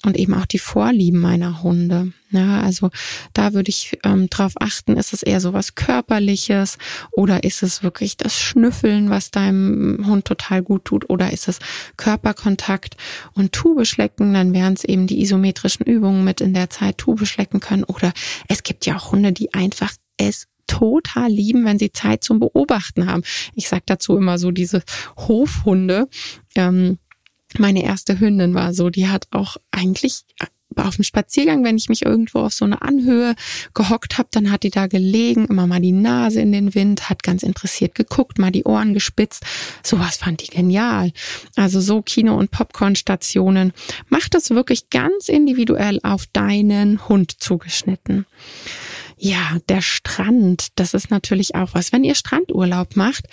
und 0.04 0.16
eben 0.16 0.34
auch 0.34 0.46
die 0.46 0.58
Vorlieben 0.58 1.20
meiner 1.20 1.62
Hunde. 1.62 2.12
Ja, 2.30 2.62
also 2.62 2.90
da 3.34 3.52
würde 3.52 3.68
ich 3.68 3.98
ähm, 4.04 4.30
drauf 4.30 4.54
achten, 4.58 4.96
ist 4.96 5.12
es 5.12 5.22
eher 5.22 5.40
so 5.40 5.52
was 5.52 5.74
Körperliches 5.74 6.78
oder 7.10 7.44
ist 7.44 7.62
es 7.62 7.82
wirklich 7.82 8.16
das 8.16 8.40
Schnüffeln, 8.40 9.10
was 9.10 9.30
deinem 9.30 10.06
Hund 10.06 10.24
total 10.24 10.62
gut 10.62 10.86
tut 10.86 11.10
oder 11.10 11.30
ist 11.30 11.48
es 11.48 11.58
Körperkontakt 11.98 12.96
und 13.34 13.52
Tube 13.52 13.86
schlecken, 13.86 14.32
dann 14.32 14.54
wären 14.54 14.72
es 14.72 14.84
eben 14.84 15.06
die 15.06 15.20
isometrischen 15.20 15.84
Übungen 15.84 16.24
mit 16.24 16.40
in 16.40 16.54
der 16.54 16.70
Zeit 16.70 16.96
Tube 16.96 17.26
schlecken 17.26 17.60
können 17.60 17.84
oder 17.84 18.14
es 18.48 18.62
gibt 18.62 18.86
ja 18.86 18.96
auch 18.96 19.12
Hunde, 19.12 19.32
die 19.32 19.52
einfach 19.52 19.92
es 20.16 20.46
total 20.66 21.30
lieben, 21.30 21.66
wenn 21.66 21.78
sie 21.78 21.92
Zeit 21.92 22.24
zum 22.24 22.40
Beobachten 22.40 23.06
haben. 23.06 23.22
Ich 23.54 23.68
sage 23.68 23.82
dazu 23.84 24.16
immer 24.16 24.38
so 24.38 24.50
diese 24.50 24.82
Hofhunde. 25.18 26.08
Ähm, 26.54 26.98
meine 27.58 27.84
erste 27.84 28.20
Hündin 28.20 28.54
war 28.54 28.74
so, 28.74 28.90
die 28.90 29.08
hat 29.08 29.28
auch 29.30 29.56
eigentlich 29.70 30.24
auf 30.76 30.96
dem 30.96 31.04
Spaziergang, 31.04 31.64
wenn 31.64 31.76
ich 31.76 31.88
mich 31.88 32.04
irgendwo 32.04 32.40
auf 32.40 32.54
so 32.54 32.64
eine 32.64 32.82
Anhöhe 32.82 33.34
gehockt 33.74 34.18
habe, 34.18 34.28
dann 34.32 34.50
hat 34.50 34.62
die 34.62 34.70
da 34.70 34.86
gelegen, 34.86 35.46
immer 35.46 35.66
mal 35.66 35.80
die 35.80 35.92
Nase 35.92 36.40
in 36.40 36.52
den 36.52 36.74
Wind, 36.74 37.10
hat 37.10 37.22
ganz 37.22 37.42
interessiert 37.42 37.94
geguckt, 37.94 38.38
mal 38.38 38.50
die 38.50 38.64
Ohren 38.64 38.94
gespitzt. 38.94 39.44
Sowas 39.82 40.16
fand 40.16 40.42
die 40.42 40.48
genial. 40.48 41.12
Also 41.56 41.80
so 41.80 42.02
Kino- 42.02 42.38
und 42.38 42.50
Popcorn-Stationen. 42.50 43.72
Mach 44.08 44.28
das 44.28 44.50
wirklich 44.50 44.90
ganz 44.90 45.28
individuell 45.28 46.00
auf 46.02 46.26
deinen 46.32 47.08
Hund 47.08 47.42
zugeschnitten. 47.42 48.26
Ja, 49.18 49.58
der 49.68 49.82
Strand, 49.82 50.68
das 50.76 50.94
ist 50.94 51.10
natürlich 51.10 51.54
auch 51.54 51.70
was. 51.74 51.92
Wenn 51.92 52.04
ihr 52.04 52.14
Strandurlaub 52.14 52.96
macht, 52.96 53.26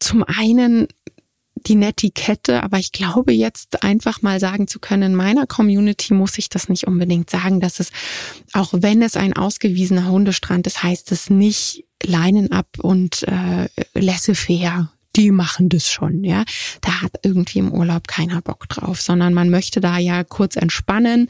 zum 0.00 0.24
einen 0.24 0.88
die 1.66 1.74
Netiquette, 1.74 2.62
aber 2.62 2.78
ich 2.78 2.92
glaube 2.92 3.32
jetzt 3.32 3.82
einfach 3.82 4.22
mal 4.22 4.40
sagen 4.40 4.68
zu 4.68 4.78
können, 4.78 5.02
in 5.02 5.14
meiner 5.14 5.46
Community 5.46 6.14
muss 6.14 6.38
ich 6.38 6.48
das 6.48 6.68
nicht 6.68 6.86
unbedingt 6.86 7.30
sagen, 7.30 7.60
dass 7.60 7.80
es, 7.80 7.90
auch 8.52 8.72
wenn 8.74 9.02
es 9.02 9.16
ein 9.16 9.34
ausgewiesener 9.34 10.08
Hundestrand 10.08 10.66
ist, 10.66 10.82
heißt 10.82 11.12
es 11.12 11.30
nicht 11.30 11.84
Leinen 12.02 12.50
ab 12.50 12.66
und 12.80 13.22
äh, 13.24 13.68
laissez-faire 13.94 14.90
die 15.16 15.30
machen 15.30 15.68
das 15.68 15.90
schon, 15.90 16.24
ja. 16.24 16.44
Da 16.80 17.02
hat 17.02 17.12
irgendwie 17.22 17.58
im 17.58 17.72
Urlaub 17.72 18.08
keiner 18.08 18.40
Bock 18.40 18.68
drauf, 18.68 19.00
sondern 19.00 19.34
man 19.34 19.50
möchte 19.50 19.80
da 19.80 19.98
ja 19.98 20.24
kurz 20.24 20.56
entspannen 20.56 21.28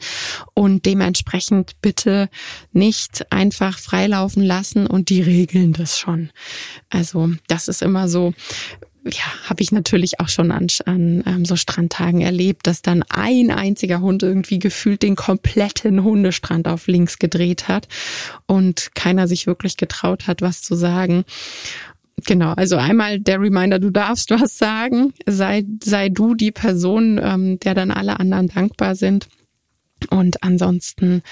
und 0.53 0.85
dementsprechend 0.85 1.81
bitte 1.81 2.29
nicht 2.71 3.31
einfach 3.31 3.77
freilaufen 3.77 4.43
lassen 4.43 4.87
und 4.87 5.09
die 5.09 5.21
regeln 5.21 5.73
das 5.73 5.99
schon. 5.99 6.31
Also 6.89 7.31
das 7.47 7.67
ist 7.67 7.81
immer 7.81 8.07
so, 8.07 8.33
ja, 9.05 9.49
habe 9.49 9.61
ich 9.61 9.71
natürlich 9.71 10.19
auch 10.19 10.29
schon 10.29 10.51
an, 10.51 10.67
an 10.85 11.23
ähm, 11.25 11.45
so 11.45 11.55
Strandtagen 11.55 12.21
erlebt, 12.21 12.67
dass 12.67 12.81
dann 12.81 13.03
ein 13.09 13.51
einziger 13.51 13.99
Hund 13.99 14.23
irgendwie 14.23 14.59
gefühlt 14.59 15.03
den 15.03 15.15
kompletten 15.15 16.03
Hundestrand 16.03 16.67
auf 16.67 16.87
links 16.87 17.19
gedreht 17.19 17.67
hat 17.67 17.87
und 18.45 18.95
keiner 18.95 19.27
sich 19.27 19.45
wirklich 19.45 19.75
getraut 19.75 20.27
hat, 20.27 20.41
was 20.41 20.61
zu 20.61 20.75
sagen. 20.75 21.25
Genau, 22.25 22.53
also 22.53 22.77
einmal 22.77 23.19
der 23.19 23.41
Reminder, 23.41 23.79
du 23.79 23.89
darfst 23.89 24.29
was 24.29 24.57
sagen, 24.57 25.13
sei, 25.25 25.65
sei 25.83 26.09
du 26.09 26.35
die 26.35 26.51
Person, 26.51 27.19
ähm, 27.21 27.59
der 27.59 27.73
dann 27.73 27.91
alle 27.91 28.19
anderen 28.19 28.47
dankbar 28.47 28.95
sind. 28.95 29.27
Und 30.09 30.43
ansonsten 30.43 31.23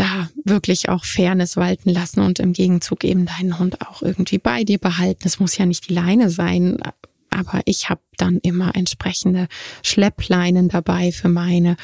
da 0.00 0.30
wirklich 0.44 0.88
auch 0.88 1.04
Fairness 1.04 1.58
walten 1.58 1.90
lassen 1.90 2.20
und 2.20 2.38
im 2.38 2.54
Gegenzug 2.54 3.04
eben 3.04 3.26
deinen 3.26 3.58
Hund 3.58 3.82
auch 3.82 4.00
irgendwie 4.00 4.38
bei 4.38 4.64
dir 4.64 4.78
behalten. 4.78 5.22
Es 5.26 5.38
muss 5.38 5.58
ja 5.58 5.66
nicht 5.66 5.90
die 5.90 5.94
Leine 5.94 6.30
sein, 6.30 6.78
aber 7.28 7.60
ich 7.66 7.90
habe 7.90 8.00
dann 8.16 8.38
immer 8.38 8.74
entsprechende 8.74 9.46
Schleppleinen 9.82 10.68
dabei 10.68 11.12
für 11.12 11.28
meine, 11.28 11.76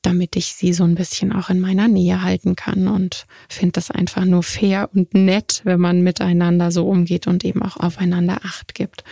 damit 0.00 0.34
ich 0.36 0.54
sie 0.54 0.72
so 0.72 0.84
ein 0.84 0.94
bisschen 0.94 1.30
auch 1.30 1.50
in 1.50 1.60
meiner 1.60 1.88
Nähe 1.88 2.22
halten 2.22 2.56
kann 2.56 2.88
und 2.88 3.26
finde 3.50 3.72
das 3.72 3.90
einfach 3.90 4.24
nur 4.24 4.42
fair 4.42 4.88
und 4.94 5.12
nett, 5.12 5.60
wenn 5.64 5.80
man 5.80 6.00
miteinander 6.00 6.72
so 6.72 6.88
umgeht 6.88 7.26
und 7.26 7.44
eben 7.44 7.62
auch 7.62 7.76
aufeinander 7.76 8.40
Acht 8.44 8.74
gibt. 8.74 9.04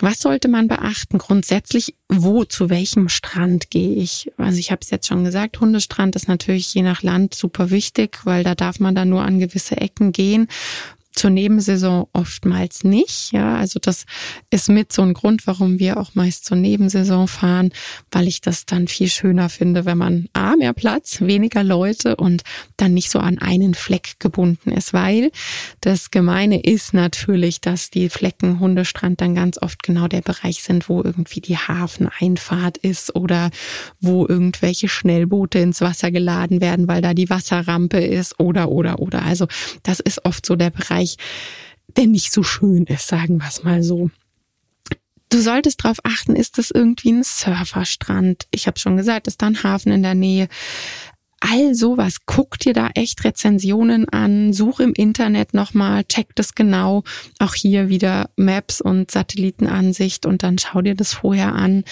Was 0.00 0.20
sollte 0.20 0.48
man 0.48 0.68
beachten? 0.68 1.18
Grundsätzlich, 1.18 1.94
wo, 2.08 2.44
zu 2.44 2.70
welchem 2.70 3.08
Strand 3.08 3.70
gehe 3.70 3.96
ich? 3.96 4.30
Also 4.36 4.58
ich 4.58 4.70
habe 4.70 4.80
es 4.82 4.90
jetzt 4.90 5.08
schon 5.08 5.24
gesagt, 5.24 5.60
Hundestrand 5.60 6.14
ist 6.14 6.28
natürlich 6.28 6.72
je 6.72 6.82
nach 6.82 7.02
Land 7.02 7.34
super 7.34 7.70
wichtig, 7.70 8.20
weil 8.24 8.44
da 8.44 8.54
darf 8.54 8.78
man 8.78 8.94
dann 8.94 9.08
nur 9.08 9.22
an 9.22 9.38
gewisse 9.38 9.76
Ecken 9.76 10.12
gehen 10.12 10.48
zur 11.18 11.30
Nebensaison 11.30 12.06
oftmals 12.12 12.84
nicht. 12.84 13.32
Ja, 13.32 13.56
also 13.56 13.80
das 13.80 14.04
ist 14.50 14.68
mit 14.68 14.92
so 14.92 15.02
ein 15.02 15.14
Grund, 15.14 15.46
warum 15.48 15.80
wir 15.80 15.98
auch 15.98 16.14
meist 16.14 16.44
zur 16.44 16.56
Nebensaison 16.56 17.26
fahren, 17.26 17.70
weil 18.12 18.28
ich 18.28 18.40
das 18.40 18.66
dann 18.66 18.86
viel 18.86 19.08
schöner 19.08 19.48
finde, 19.48 19.84
wenn 19.84 19.98
man 19.98 20.28
A, 20.32 20.54
mehr 20.54 20.72
Platz, 20.72 21.20
weniger 21.20 21.64
Leute 21.64 22.14
und 22.14 22.42
dann 22.76 22.94
nicht 22.94 23.10
so 23.10 23.18
an 23.18 23.38
einen 23.38 23.74
Fleck 23.74 24.20
gebunden 24.20 24.70
ist, 24.70 24.92
weil 24.92 25.32
das 25.80 26.12
Gemeine 26.12 26.60
ist 26.60 26.94
natürlich, 26.94 27.60
dass 27.60 27.90
die 27.90 28.10
Flecken 28.10 28.60
Hundestrand 28.60 29.20
dann 29.20 29.34
ganz 29.34 29.60
oft 29.60 29.82
genau 29.82 30.06
der 30.06 30.20
Bereich 30.20 30.62
sind, 30.62 30.88
wo 30.88 31.02
irgendwie 31.02 31.40
die 31.40 31.56
Hafeneinfahrt 31.56 32.78
ist 32.78 33.16
oder 33.16 33.50
wo 34.00 34.24
irgendwelche 34.24 34.88
Schnellboote 34.88 35.58
ins 35.58 35.80
Wasser 35.80 36.12
geladen 36.12 36.60
werden, 36.60 36.86
weil 36.86 37.02
da 37.02 37.12
die 37.12 37.28
Wasserrampe 37.28 37.98
ist 37.98 38.38
oder, 38.38 38.68
oder, 38.68 39.00
oder. 39.00 39.24
Also 39.24 39.48
das 39.82 39.98
ist 39.98 40.24
oft 40.24 40.46
so 40.46 40.54
der 40.54 40.70
Bereich, 40.70 41.07
Bereich, 41.16 41.16
der 41.96 42.06
nicht 42.06 42.32
so 42.32 42.42
schön 42.42 42.84
ist, 42.84 43.08
sagen 43.08 43.38
wir 43.38 43.48
es 43.48 43.64
mal 43.64 43.82
so. 43.82 44.10
Du 45.30 45.40
solltest 45.40 45.84
darauf 45.84 45.98
achten, 46.04 46.36
ist 46.36 46.58
das 46.58 46.70
irgendwie 46.70 47.12
ein 47.12 47.22
Surferstrand? 47.22 48.46
Ich 48.50 48.66
habe 48.66 48.78
schon 48.78 48.96
gesagt, 48.96 49.26
ist 49.26 49.42
da 49.42 49.46
ein 49.46 49.62
Hafen 49.62 49.92
in 49.92 50.02
der 50.02 50.14
Nähe? 50.14 50.48
All 51.40 51.74
sowas, 51.74 52.18
guck 52.26 52.58
dir 52.58 52.72
da 52.72 52.88
echt 52.94 53.22
Rezensionen 53.24 54.08
an, 54.08 54.52
such 54.52 54.80
im 54.80 54.92
Internet 54.92 55.54
nochmal, 55.54 56.04
check 56.04 56.34
das 56.34 56.54
genau. 56.54 57.04
Auch 57.38 57.54
hier 57.54 57.88
wieder 57.88 58.30
Maps 58.36 58.80
und 58.80 59.10
Satellitenansicht 59.10 60.26
und 60.26 60.42
dann 60.42 60.58
schau 60.58 60.82
dir 60.82 60.94
das 60.94 61.12
vorher 61.12 61.54
an. 61.54 61.84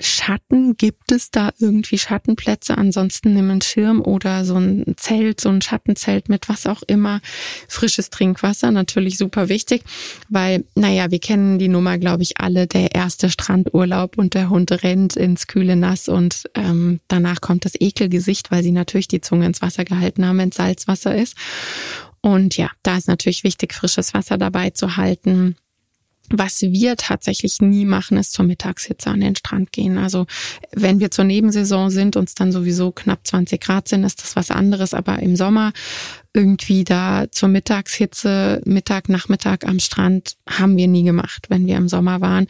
Schatten, 0.00 0.76
gibt 0.76 1.12
es 1.12 1.30
da 1.30 1.50
irgendwie 1.58 1.98
Schattenplätze? 1.98 2.76
Ansonsten 2.76 3.34
nimm 3.34 3.50
einen 3.50 3.62
Schirm 3.62 4.00
oder 4.00 4.44
so 4.44 4.56
ein 4.56 4.94
Zelt, 4.96 5.40
so 5.40 5.48
ein 5.48 5.62
Schattenzelt 5.62 6.28
mit 6.28 6.48
was 6.48 6.66
auch 6.66 6.82
immer. 6.86 7.20
Frisches 7.68 8.10
Trinkwasser, 8.10 8.70
natürlich 8.70 9.18
super 9.18 9.48
wichtig, 9.48 9.82
weil, 10.28 10.64
naja, 10.74 11.10
wir 11.10 11.18
kennen 11.18 11.58
die 11.58 11.68
Nummer, 11.68 11.98
glaube 11.98 12.22
ich, 12.22 12.40
alle, 12.40 12.66
der 12.66 12.94
erste 12.94 13.30
Strandurlaub 13.30 14.18
und 14.18 14.34
der 14.34 14.50
Hund 14.50 14.70
rennt 14.82 15.16
ins 15.16 15.46
kühle 15.46 15.76
Nass 15.76 16.08
und 16.08 16.44
ähm, 16.54 17.00
danach 17.08 17.40
kommt 17.40 17.64
das 17.64 17.74
Ekelgesicht, 17.78 18.50
weil 18.50 18.62
sie 18.62 18.72
natürlich 18.72 19.08
die 19.08 19.20
Zunge 19.20 19.46
ins 19.46 19.62
Wasser 19.62 19.84
gehalten 19.84 20.26
haben, 20.26 20.38
wenn 20.38 20.50
es 20.50 20.56
Salzwasser 20.56 21.14
ist. 21.14 21.36
Und 22.20 22.56
ja, 22.56 22.70
da 22.82 22.96
ist 22.96 23.08
natürlich 23.08 23.44
wichtig, 23.44 23.72
frisches 23.72 24.12
Wasser 24.14 24.36
dabei 24.38 24.70
zu 24.70 24.96
halten 24.96 25.56
was 26.30 26.62
wir 26.62 26.96
tatsächlich 26.96 27.60
nie 27.60 27.84
machen, 27.84 28.16
ist 28.16 28.32
zur 28.32 28.44
Mittagshitze 28.44 29.10
an 29.10 29.20
den 29.20 29.36
Strand 29.36 29.72
gehen. 29.72 29.98
Also 29.98 30.26
wenn 30.72 31.00
wir 31.00 31.10
zur 31.10 31.24
Nebensaison 31.24 31.90
sind, 31.90 32.16
uns 32.16 32.34
dann 32.34 32.52
sowieso 32.52 32.92
knapp 32.92 33.26
20 33.26 33.60
Grad 33.60 33.88
sind, 33.88 34.04
ist 34.04 34.22
das 34.22 34.36
was 34.36 34.50
anderes. 34.50 34.94
Aber 34.94 35.18
im 35.20 35.36
Sommer 35.36 35.72
irgendwie 36.32 36.84
da 36.84 37.26
zur 37.30 37.48
Mittagshitze, 37.48 38.60
Mittag, 38.64 39.08
Nachmittag 39.08 39.66
am 39.66 39.78
Strand 39.78 40.36
haben 40.48 40.76
wir 40.76 40.88
nie 40.88 41.04
gemacht, 41.04 41.46
wenn 41.48 41.66
wir 41.66 41.76
im 41.76 41.88
Sommer 41.88 42.20
waren. 42.20 42.46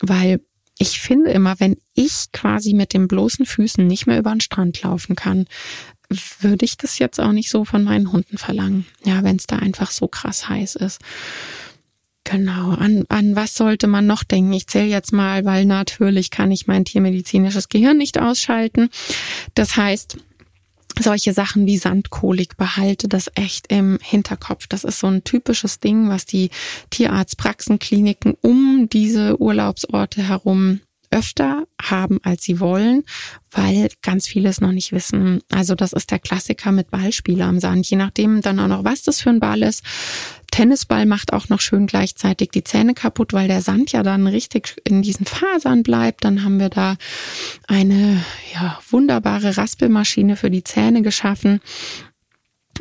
Weil 0.00 0.40
ich 0.78 1.00
finde 1.00 1.30
immer, 1.30 1.60
wenn 1.60 1.76
ich 1.94 2.32
quasi 2.32 2.72
mit 2.72 2.94
den 2.94 3.06
bloßen 3.06 3.44
Füßen 3.44 3.86
nicht 3.86 4.06
mehr 4.06 4.18
über 4.18 4.30
den 4.30 4.40
Strand 4.40 4.82
laufen 4.82 5.14
kann, 5.14 5.46
würde 6.40 6.64
ich 6.64 6.76
das 6.76 6.98
jetzt 6.98 7.20
auch 7.20 7.32
nicht 7.32 7.50
so 7.50 7.64
von 7.64 7.84
meinen 7.84 8.12
Hunden 8.12 8.38
verlangen. 8.38 8.86
Ja, 9.04 9.22
wenn 9.22 9.36
es 9.36 9.46
da 9.46 9.56
einfach 9.56 9.90
so 9.90 10.08
krass 10.08 10.48
heiß 10.48 10.76
ist. 10.76 11.00
Genau, 12.30 12.70
an, 12.70 13.04
an 13.08 13.34
was 13.34 13.54
sollte 13.54 13.88
man 13.88 14.06
noch 14.06 14.22
denken? 14.22 14.52
Ich 14.52 14.68
zähle 14.68 14.86
jetzt 14.86 15.12
mal, 15.12 15.44
weil 15.44 15.64
natürlich 15.64 16.30
kann 16.30 16.52
ich 16.52 16.68
mein 16.68 16.84
tiermedizinisches 16.84 17.68
Gehirn 17.68 17.96
nicht 17.96 18.20
ausschalten. 18.20 18.88
Das 19.54 19.76
heißt, 19.76 20.16
solche 21.00 21.32
Sachen 21.32 21.66
wie 21.66 21.76
Sandkolik 21.76 22.56
behalte 22.56 23.08
das 23.08 23.32
echt 23.34 23.72
im 23.72 23.98
Hinterkopf. 24.00 24.68
Das 24.68 24.84
ist 24.84 25.00
so 25.00 25.08
ein 25.08 25.24
typisches 25.24 25.80
Ding, 25.80 26.08
was 26.08 26.24
die 26.24 26.50
Tierarztpraxenkliniken 26.90 28.36
um 28.42 28.88
diese 28.88 29.40
Urlaubsorte 29.40 30.22
herum 30.22 30.80
öfter 31.10 31.64
haben, 31.82 32.18
als 32.22 32.44
sie 32.44 32.60
wollen, 32.60 33.02
weil 33.50 33.88
ganz 34.02 34.26
viele 34.26 34.48
es 34.48 34.60
noch 34.60 34.72
nicht 34.72 34.92
wissen. 34.92 35.40
Also 35.50 35.74
das 35.74 35.92
ist 35.92 36.10
der 36.10 36.18
Klassiker 36.18 36.72
mit 36.72 36.90
Ballspieler 36.90 37.46
am 37.46 37.58
Sand. 37.58 37.88
Je 37.90 37.96
nachdem 37.96 38.40
dann 38.40 38.60
auch 38.60 38.68
noch, 38.68 38.84
was 38.84 39.02
das 39.02 39.20
für 39.20 39.30
ein 39.30 39.40
Ball 39.40 39.62
ist. 39.62 39.82
Tennisball 40.50 41.06
macht 41.06 41.32
auch 41.32 41.48
noch 41.48 41.60
schön 41.60 41.86
gleichzeitig 41.86 42.50
die 42.50 42.64
Zähne 42.64 42.94
kaputt, 42.94 43.32
weil 43.32 43.48
der 43.48 43.62
Sand 43.62 43.92
ja 43.92 44.02
dann 44.02 44.26
richtig 44.26 44.76
in 44.84 45.02
diesen 45.02 45.26
Fasern 45.26 45.82
bleibt. 45.82 46.24
Dann 46.24 46.44
haben 46.44 46.58
wir 46.58 46.68
da 46.68 46.96
eine 47.66 48.24
ja, 48.54 48.78
wunderbare 48.90 49.56
Raspelmaschine 49.56 50.36
für 50.36 50.50
die 50.50 50.64
Zähne 50.64 51.02
geschaffen 51.02 51.60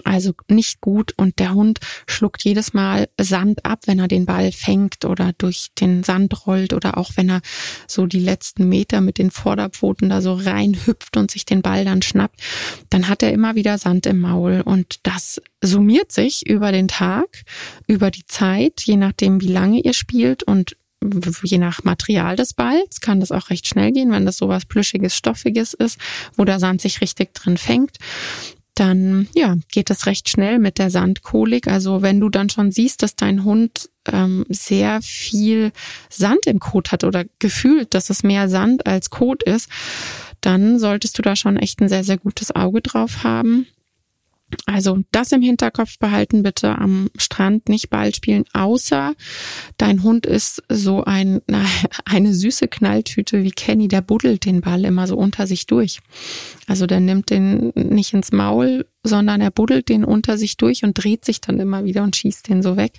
also 0.05 0.33
nicht 0.47 0.81
gut. 0.81 1.13
Und 1.17 1.39
der 1.39 1.53
Hund 1.53 1.79
schluckt 2.07 2.43
jedes 2.43 2.73
Mal 2.73 3.09
Sand 3.19 3.65
ab, 3.65 3.81
wenn 3.85 3.99
er 3.99 4.07
den 4.07 4.25
Ball 4.25 4.51
fängt 4.51 5.05
oder 5.05 5.33
durch 5.38 5.69
den 5.79 6.03
Sand 6.03 6.45
rollt 6.47 6.73
oder 6.73 6.97
auch 6.97 7.12
wenn 7.15 7.29
er 7.29 7.41
so 7.88 8.05
die 8.05 8.19
letzten 8.19 8.69
Meter 8.69 9.01
mit 9.01 9.17
den 9.17 9.31
Vorderpfoten 9.31 10.09
da 10.09 10.21
so 10.21 10.33
reinhüpft 10.33 11.17
und 11.17 11.31
sich 11.31 11.45
den 11.45 11.62
Ball 11.62 11.85
dann 11.85 12.01
schnappt, 12.01 12.39
dann 12.89 13.07
hat 13.07 13.23
er 13.23 13.31
immer 13.31 13.55
wieder 13.55 13.77
Sand 13.77 14.05
im 14.05 14.19
Maul. 14.19 14.62
Und 14.62 14.99
das 15.03 15.41
summiert 15.62 16.12
sich 16.12 16.47
über 16.47 16.71
den 16.71 16.88
Tag, 16.88 17.43
über 17.88 18.12
die 18.12 18.25
Zeit, 18.25 18.81
je 18.81 18.97
nachdem 18.97 19.41
wie 19.41 19.47
lange 19.47 19.81
ihr 19.81 19.93
spielt 19.93 20.43
und 20.43 20.75
je 21.43 21.57
nach 21.57 21.83
Material 21.83 22.35
des 22.35 22.53
Balls 22.53 22.99
kann 22.99 23.19
das 23.19 23.31
auch 23.31 23.49
recht 23.49 23.67
schnell 23.67 23.91
gehen, 23.91 24.12
wenn 24.12 24.25
das 24.25 24.38
sowas 24.38 24.65
plüschiges, 24.65 25.15
stoffiges 25.15 25.73
ist, 25.73 25.97
wo 26.35 26.43
der 26.43 26.59
Sand 26.59 26.81
sich 26.81 27.01
richtig 27.01 27.33
drin 27.33 27.57
fängt 27.57 27.97
dann 28.79 29.27
ja, 29.35 29.55
geht 29.71 29.89
es 29.89 30.05
recht 30.05 30.29
schnell 30.29 30.59
mit 30.59 30.77
der 30.77 30.89
Sandkolik. 30.89 31.67
Also 31.67 32.01
wenn 32.01 32.19
du 32.19 32.29
dann 32.29 32.49
schon 32.49 32.71
siehst, 32.71 33.03
dass 33.03 33.15
dein 33.15 33.43
Hund 33.43 33.89
ähm, 34.11 34.45
sehr 34.49 35.01
viel 35.01 35.71
Sand 36.09 36.45
im 36.45 36.59
Kot 36.59 36.91
hat 36.91 37.03
oder 37.03 37.25
gefühlt, 37.39 37.93
dass 37.93 38.09
es 38.09 38.23
mehr 38.23 38.47
Sand 38.47 38.87
als 38.87 39.09
Kot 39.09 39.43
ist, 39.43 39.69
dann 40.41 40.79
solltest 40.79 41.17
du 41.17 41.21
da 41.21 41.35
schon 41.35 41.57
echt 41.57 41.81
ein 41.81 41.89
sehr, 41.89 42.03
sehr 42.03 42.17
gutes 42.17 42.55
Auge 42.55 42.81
drauf 42.81 43.23
haben. 43.23 43.67
Also 44.65 44.99
das 45.12 45.31
im 45.31 45.41
Hinterkopf 45.41 45.99
behalten, 45.99 46.43
bitte 46.43 46.77
am 46.77 47.09
Strand 47.17 47.69
nicht 47.69 47.89
Ball 47.89 48.13
spielen, 48.13 48.45
außer 48.53 49.13
dein 49.77 50.03
Hund 50.03 50.25
ist 50.25 50.63
so 50.69 51.03
ein, 51.03 51.41
eine 52.05 52.33
süße 52.33 52.67
Knalltüte 52.67 53.43
wie 53.43 53.51
Kenny, 53.51 53.88
der 53.88 54.01
buddelt 54.01 54.45
den 54.45 54.62
Ball 54.62 54.85
immer 54.85 55.07
so 55.07 55.17
unter 55.17 55.47
sich 55.47 55.65
durch. 55.65 55.99
Also 56.67 56.88
der 56.88 56.99
nimmt 56.99 57.29
den 57.29 57.71
nicht 57.75 58.13
ins 58.13 58.31
Maul, 58.31 58.85
sondern 59.03 59.41
er 59.41 59.51
buddelt 59.51 59.89
den 59.89 60.03
unter 60.03 60.38
sich 60.38 60.57
durch 60.57 60.83
und 60.83 60.93
dreht 60.93 61.25
sich 61.25 61.41
dann 61.41 61.59
immer 61.59 61.83
wieder 61.83 62.03
und 62.03 62.15
schießt 62.15 62.47
den 62.49 62.62
so 62.62 62.77
weg. 62.77 62.93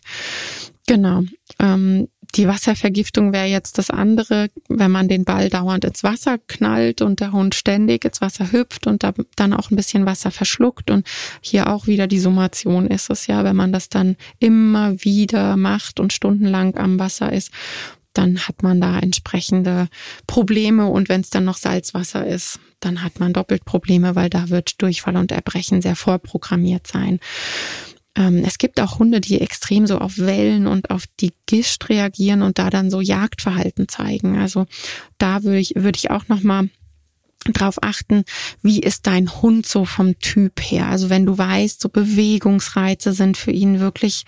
Genau. 0.86 1.22
Ähm, 1.60 2.08
die 2.32 2.46
Wasservergiftung 2.46 3.32
wäre 3.32 3.46
jetzt 3.46 3.78
das 3.78 3.90
andere, 3.90 4.48
wenn 4.68 4.90
man 4.90 5.08
den 5.08 5.24
Ball 5.24 5.48
dauernd 5.48 5.84
ins 5.84 6.02
Wasser 6.02 6.38
knallt 6.38 7.02
und 7.02 7.20
der 7.20 7.32
Hund 7.32 7.54
ständig 7.54 8.04
ins 8.04 8.20
Wasser 8.20 8.52
hüpft 8.52 8.86
und 8.86 9.02
da, 9.02 9.12
dann 9.36 9.52
auch 9.52 9.70
ein 9.70 9.76
bisschen 9.76 10.06
Wasser 10.06 10.30
verschluckt 10.30 10.90
und 10.90 11.06
hier 11.40 11.68
auch 11.68 11.86
wieder 11.86 12.06
die 12.06 12.20
Summation 12.20 12.86
ist 12.86 13.10
es 13.10 13.26
ja, 13.26 13.44
wenn 13.44 13.56
man 13.56 13.72
das 13.72 13.88
dann 13.88 14.16
immer 14.38 14.92
wieder 15.02 15.56
macht 15.56 16.00
und 16.00 16.12
stundenlang 16.12 16.76
am 16.76 16.98
Wasser 16.98 17.32
ist, 17.32 17.50
dann 18.12 18.40
hat 18.48 18.62
man 18.62 18.80
da 18.80 18.98
entsprechende 18.98 19.88
Probleme 20.26 20.86
und 20.86 21.08
wenn 21.08 21.20
es 21.20 21.30
dann 21.30 21.44
noch 21.44 21.56
Salzwasser 21.56 22.26
ist, 22.26 22.58
dann 22.80 23.02
hat 23.02 23.20
man 23.20 23.32
doppelt 23.32 23.64
Probleme, 23.64 24.16
weil 24.16 24.30
da 24.30 24.48
wird 24.48 24.82
Durchfall 24.82 25.16
und 25.16 25.32
Erbrechen 25.32 25.82
sehr 25.82 25.96
vorprogrammiert 25.96 26.86
sein. 26.86 27.20
Ähm, 28.16 28.42
es 28.44 28.58
gibt 28.58 28.80
auch 28.80 28.98
Hunde, 28.98 29.20
die 29.20 29.40
extrem 29.40 29.86
so 29.86 29.98
auf 29.98 30.18
Wellen 30.18 30.66
und 30.66 30.90
auf 30.90 31.04
die 31.20 31.32
Gischt 31.46 31.88
reagieren 31.88 32.42
und 32.42 32.58
da 32.58 32.70
dann 32.70 32.90
so 32.90 33.00
Jagdverhalten 33.00 33.88
zeigen. 33.88 34.38
Also 34.38 34.66
da 35.18 35.42
würde 35.42 35.58
ich, 35.58 35.74
würde 35.76 35.96
ich 35.96 36.10
auch 36.10 36.28
noch 36.28 36.42
mal 36.42 36.68
drauf 37.46 37.78
achten, 37.82 38.24
wie 38.62 38.80
ist 38.80 39.06
dein 39.06 39.42
Hund 39.42 39.66
so 39.66 39.84
vom 39.84 40.18
Typ 40.18 40.60
her? 40.60 40.86
Also 40.86 41.08
wenn 41.08 41.24
du 41.24 41.38
weißt, 41.38 41.80
so 41.80 41.88
Bewegungsreize 41.88 43.12
sind 43.12 43.36
für 43.36 43.52
ihn 43.52 43.80
wirklich 43.80 44.24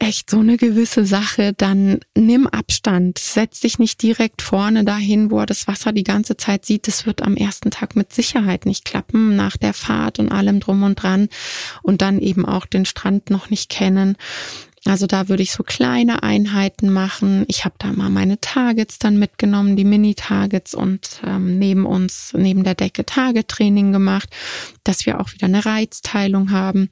echt 0.00 0.30
so 0.30 0.40
eine 0.40 0.56
gewisse 0.56 1.04
Sache, 1.04 1.52
dann 1.52 2.00
nimm 2.16 2.46
Abstand. 2.46 3.18
Setz 3.18 3.60
dich 3.60 3.78
nicht 3.78 4.02
direkt 4.02 4.42
vorne 4.42 4.84
dahin, 4.84 5.30
wo 5.30 5.40
er 5.40 5.46
das 5.46 5.68
Wasser 5.68 5.92
die 5.92 6.04
ganze 6.04 6.36
Zeit 6.36 6.64
sieht. 6.64 6.86
Das 6.86 7.06
wird 7.06 7.22
am 7.22 7.36
ersten 7.36 7.70
Tag 7.70 7.96
mit 7.96 8.12
Sicherheit 8.12 8.66
nicht 8.66 8.84
klappen, 8.84 9.36
nach 9.36 9.56
der 9.56 9.74
Fahrt 9.74 10.18
und 10.18 10.30
allem 10.30 10.60
drum 10.60 10.82
und 10.82 11.02
dran. 11.02 11.28
Und 11.82 12.02
dann 12.02 12.20
eben 12.20 12.44
auch 12.44 12.66
den 12.66 12.84
Strand 12.84 13.30
noch 13.30 13.50
nicht 13.50 13.68
kennen. 13.70 14.16
Also 14.84 15.06
da 15.06 15.28
würde 15.28 15.42
ich 15.42 15.52
so 15.52 15.62
kleine 15.62 16.22
Einheiten 16.22 16.90
machen. 16.90 17.44
Ich 17.48 17.64
habe 17.64 17.74
da 17.78 17.92
mal 17.92 18.08
meine 18.08 18.40
Targets 18.40 18.98
dann 18.98 19.18
mitgenommen, 19.18 19.76
die 19.76 19.84
Mini-Targets 19.84 20.74
und 20.74 21.20
ähm, 21.24 21.58
neben 21.58 21.84
uns, 21.84 22.32
neben 22.36 22.64
der 22.64 22.74
Decke 22.74 23.04
Target-Training 23.04 23.92
gemacht, 23.92 24.30
dass 24.88 25.04
wir 25.04 25.20
auch 25.20 25.34
wieder 25.34 25.46
eine 25.46 25.66
Reizteilung 25.66 26.50
haben. 26.50 26.88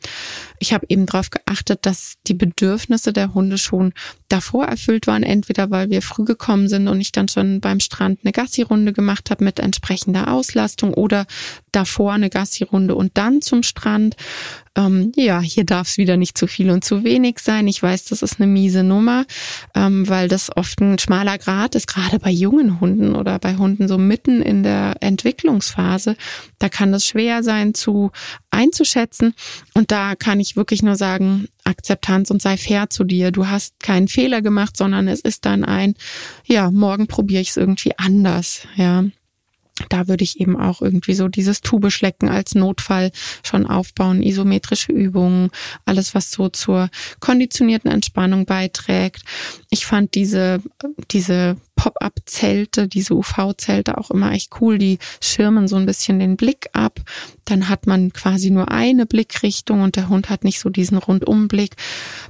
Ich 0.59 0.75
habe 0.75 0.85
eben 0.91 1.07
darauf 1.07 1.31
geachtet, 1.31 1.81
dass 1.87 2.17
die 2.27 2.35
Bedürfnisse 2.35 3.13
der 3.15 3.33
Hunde 3.33 3.57
schon 3.57 3.95
davor 4.29 4.67
erfüllt 4.67 5.07
waren, 5.07 5.23
entweder 5.23 5.71
weil 5.71 5.89
wir 5.89 6.03
früh 6.03 6.25
gekommen 6.25 6.69
sind 6.69 6.89
und 6.89 7.01
ich 7.01 7.13
dann 7.13 7.29
schon 7.29 7.61
beim 7.61 7.81
Strand 7.81 8.21
eine 8.23 8.33
Gassi-Runde 8.33 8.93
gemacht 8.93 9.31
habe 9.31 9.45
mit 9.45 9.61
entsprechender 9.61 10.31
Auslastung 10.31 10.93
oder 10.93 11.27
davor 11.73 12.13
eine 12.13 12.29
Gassi-Runde 12.29 12.95
und 12.95 13.17
dann 13.17 13.41
zum 13.41 13.63
Strand. 13.63 14.17
Ähm, 14.75 15.13
ja, 15.17 15.41
hier 15.41 15.65
darf 15.65 15.89
es 15.89 15.97
wieder 15.97 16.19
nicht 16.19 16.37
zu 16.37 16.47
viel 16.47 16.71
und 16.71 16.85
zu 16.85 17.03
wenig 17.03 17.39
sein. 17.39 17.67
Ich 17.67 17.83
weiß, 17.83 18.07
das 18.07 18.21
ist 18.23 18.39
eine 18.39 18.47
miese 18.47 18.83
Nummer, 18.83 19.25
ähm, 19.75 20.07
weil 20.07 20.29
das 20.29 20.55
oft 20.55 20.81
ein 20.81 20.99
schmaler 20.99 21.39
Grad 21.39 21.75
ist, 21.75 21.87
gerade 21.87 22.19
bei 22.19 22.31
jungen 22.31 22.79
Hunden 22.81 23.15
oder 23.15 23.39
bei 23.39 23.57
Hunden 23.57 23.89
so 23.89 23.97
mitten 23.97 24.43
in 24.43 24.63
der 24.63 24.97
Entwicklungsphase. 25.01 26.17
Da 26.59 26.69
kann 26.69 26.93
es 26.93 27.07
schwer 27.07 27.43
sein 27.43 27.73
zu 27.73 27.86
einzuschätzen. 28.51 29.35
Und 29.75 29.91
da 29.91 30.15
kann 30.15 30.41
ich 30.41 30.57
wirklich 30.57 30.83
nur 30.83 30.97
sagen, 30.97 31.49
Akzeptanz 31.65 32.31
und 32.31 32.43
sei 32.43 32.57
fair 32.57 32.91
zu 32.91 33.05
dir. 33.05 33.31
Du 33.31 33.49
hast 33.49 33.81
keinen 33.81 34.09
Fehler 34.09 34.43
gemacht, 34.43 34.77
sondern 34.77 35.09
es 35.09 35.21
ist 35.21 35.45
dann 35.45 35.65
ein, 35.65 35.95
ja, 36.45 36.71
morgen 36.71 37.07
probiere 37.07 37.43
ich 37.43 37.51
es 37.51 37.57
irgendwie 37.57 37.97
anders, 37.99 38.63
ja 38.77 39.05
da 39.89 40.09
würde 40.09 40.25
ich 40.25 40.41
eben 40.41 40.59
auch 40.59 40.81
irgendwie 40.81 41.15
so 41.15 41.29
dieses 41.29 41.61
Tubeschlecken 41.61 42.29
als 42.29 42.55
Notfall 42.55 43.11
schon 43.43 43.67
aufbauen, 43.67 44.23
isometrische 44.23 44.93
Übungen, 44.93 45.51
alles 45.85 46.15
was 46.15 46.31
so 46.31 46.49
zur 46.49 46.89
konditionierten 47.21 47.91
Entspannung 47.91 48.47
beiträgt. 48.47 49.23
Ich 49.71 49.87
fand 49.87 50.15
diese, 50.15 50.63
diese 51.11 51.57
Pop-up-Zelte, 51.77 52.89
diese 52.89 53.15
UV-Zelte 53.15 53.99
auch 53.99 54.11
immer 54.11 54.33
echt 54.33 54.61
cool. 54.61 54.79
Die 54.79 54.99
schirmen 55.21 55.69
so 55.69 55.77
ein 55.77 55.87
bisschen 55.87 56.19
den 56.19 56.37
Blick 56.37 56.71
ab. 56.73 57.01
Dann 57.45 57.69
hat 57.69 57.87
man 57.87 58.13
quasi 58.13 58.51
nur 58.51 58.71
eine 58.71 59.07
Blickrichtung 59.07 59.83
und 59.83 59.95
der 59.95 60.09
Hund 60.09 60.31
hat 60.31 60.43
nicht 60.43 60.59
so 60.59 60.71
diesen 60.71 60.97
Rundumblick. 60.97 61.77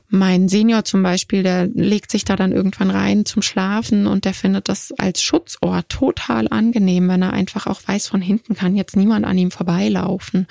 Mein 0.08 0.48
Senior 0.48 0.84
zum 0.84 1.02
Beispiel, 1.02 1.42
der 1.44 1.66
legt 1.68 2.10
sich 2.10 2.24
da 2.24 2.36
dann 2.36 2.52
irgendwann 2.52 2.90
rein 2.90 3.24
zum 3.24 3.40
Schlafen 3.40 4.06
und 4.06 4.24
der 4.24 4.34
findet 4.34 4.68
das 4.68 4.92
als 4.98 5.22
Schutzort 5.22 5.88
total 5.88 6.48
angenehm, 6.48 7.08
wenn 7.08 7.22
er 7.22 7.32
einfach 7.36 7.66
auch 7.66 7.80
weiß, 7.86 8.08
von 8.08 8.20
hinten 8.20 8.54
kann 8.54 8.74
jetzt 8.74 8.96
niemand 8.96 9.24
an 9.24 9.38
ihm 9.38 9.50
vorbeilaufen. 9.50 10.46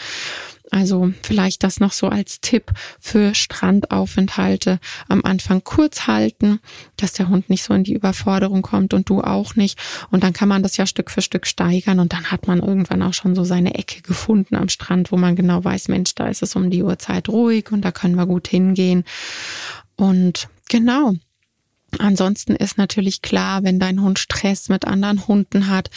Also 0.72 1.14
vielleicht 1.22 1.64
das 1.64 1.80
noch 1.80 1.92
so 1.92 2.08
als 2.08 2.42
Tipp 2.42 2.72
für 3.00 3.36
Strandaufenthalte 3.36 4.80
am 5.08 5.24
Anfang 5.24 5.64
kurz 5.64 6.08
halten, 6.08 6.60
dass 6.98 7.14
der 7.14 7.30
Hund 7.30 7.50
nicht 7.50 7.64
so 7.64 7.74
in 7.74 7.84
die 7.84 7.94
Überforderung 7.94 8.62
kommt 8.62 8.94
und 8.94 9.10
du 9.10 9.22
auch 9.22 9.56
nicht. 9.56 9.80
Und 10.10 10.24
dann 10.24 10.34
kann 10.34 10.50
man 10.50 10.64
das 10.64 10.78
ja 10.78 10.86
Stück 10.86 11.12
für 11.12 11.22
Stück 11.22 11.46
steigern 11.46 12.00
und 12.00 12.14
dann 12.14 12.32
hat 12.32 12.48
man 12.48 12.60
irgendwann 12.60 13.04
auch 13.04 13.14
schon 13.14 13.36
so 13.36 13.44
seine 13.44 13.76
Ecke 13.76 14.02
gefunden 14.02 14.56
am 14.56 14.70
Strand, 14.70 15.12
wo 15.12 15.18
man 15.18 15.36
genau 15.36 15.64
weiß, 15.64 15.88
Mensch, 15.88 16.16
da 16.16 16.28
ist 16.28 16.42
es 16.42 16.56
um 16.56 16.70
die 16.70 16.84
Uhrzeit 16.84 17.30
ruhig 17.30 17.72
und 17.72 17.84
da 17.84 17.92
können 17.92 18.16
wir 18.16 18.26
gut 18.26 18.48
hingehen. 18.48 19.04
Und 19.96 20.50
genau, 20.68 21.14
Ansonsten 22.00 22.56
ist 22.56 22.78
natürlich 22.78 23.22
klar, 23.22 23.64
wenn 23.64 23.80
dein 23.80 24.02
Hund 24.02 24.20
Stress 24.20 24.68
mit 24.68 24.86
anderen 24.86 25.28
Hunden 25.28 25.68
hat, 25.70 25.90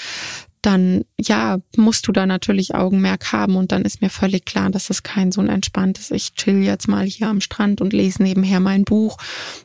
dann 0.62 1.04
ja, 1.20 1.58
musst 1.76 2.06
du 2.06 2.12
da 2.12 2.26
natürlich 2.26 2.74
Augenmerk 2.74 3.32
haben 3.32 3.56
und 3.56 3.72
dann 3.72 3.82
ist 3.82 4.02
mir 4.02 4.10
völlig 4.10 4.44
klar, 4.44 4.70
dass 4.70 4.90
es 4.90 5.02
kein 5.02 5.32
so 5.32 5.40
ein 5.40 5.48
entspanntes, 5.48 6.10
ich 6.10 6.34
chill 6.34 6.62
jetzt 6.62 6.88
mal 6.88 7.04
hier 7.06 7.28
am 7.28 7.40
Strand 7.40 7.80
und 7.80 7.92
lese 7.92 8.22
nebenher 8.22 8.60
mein 8.60 8.84
Buch. 8.84 9.18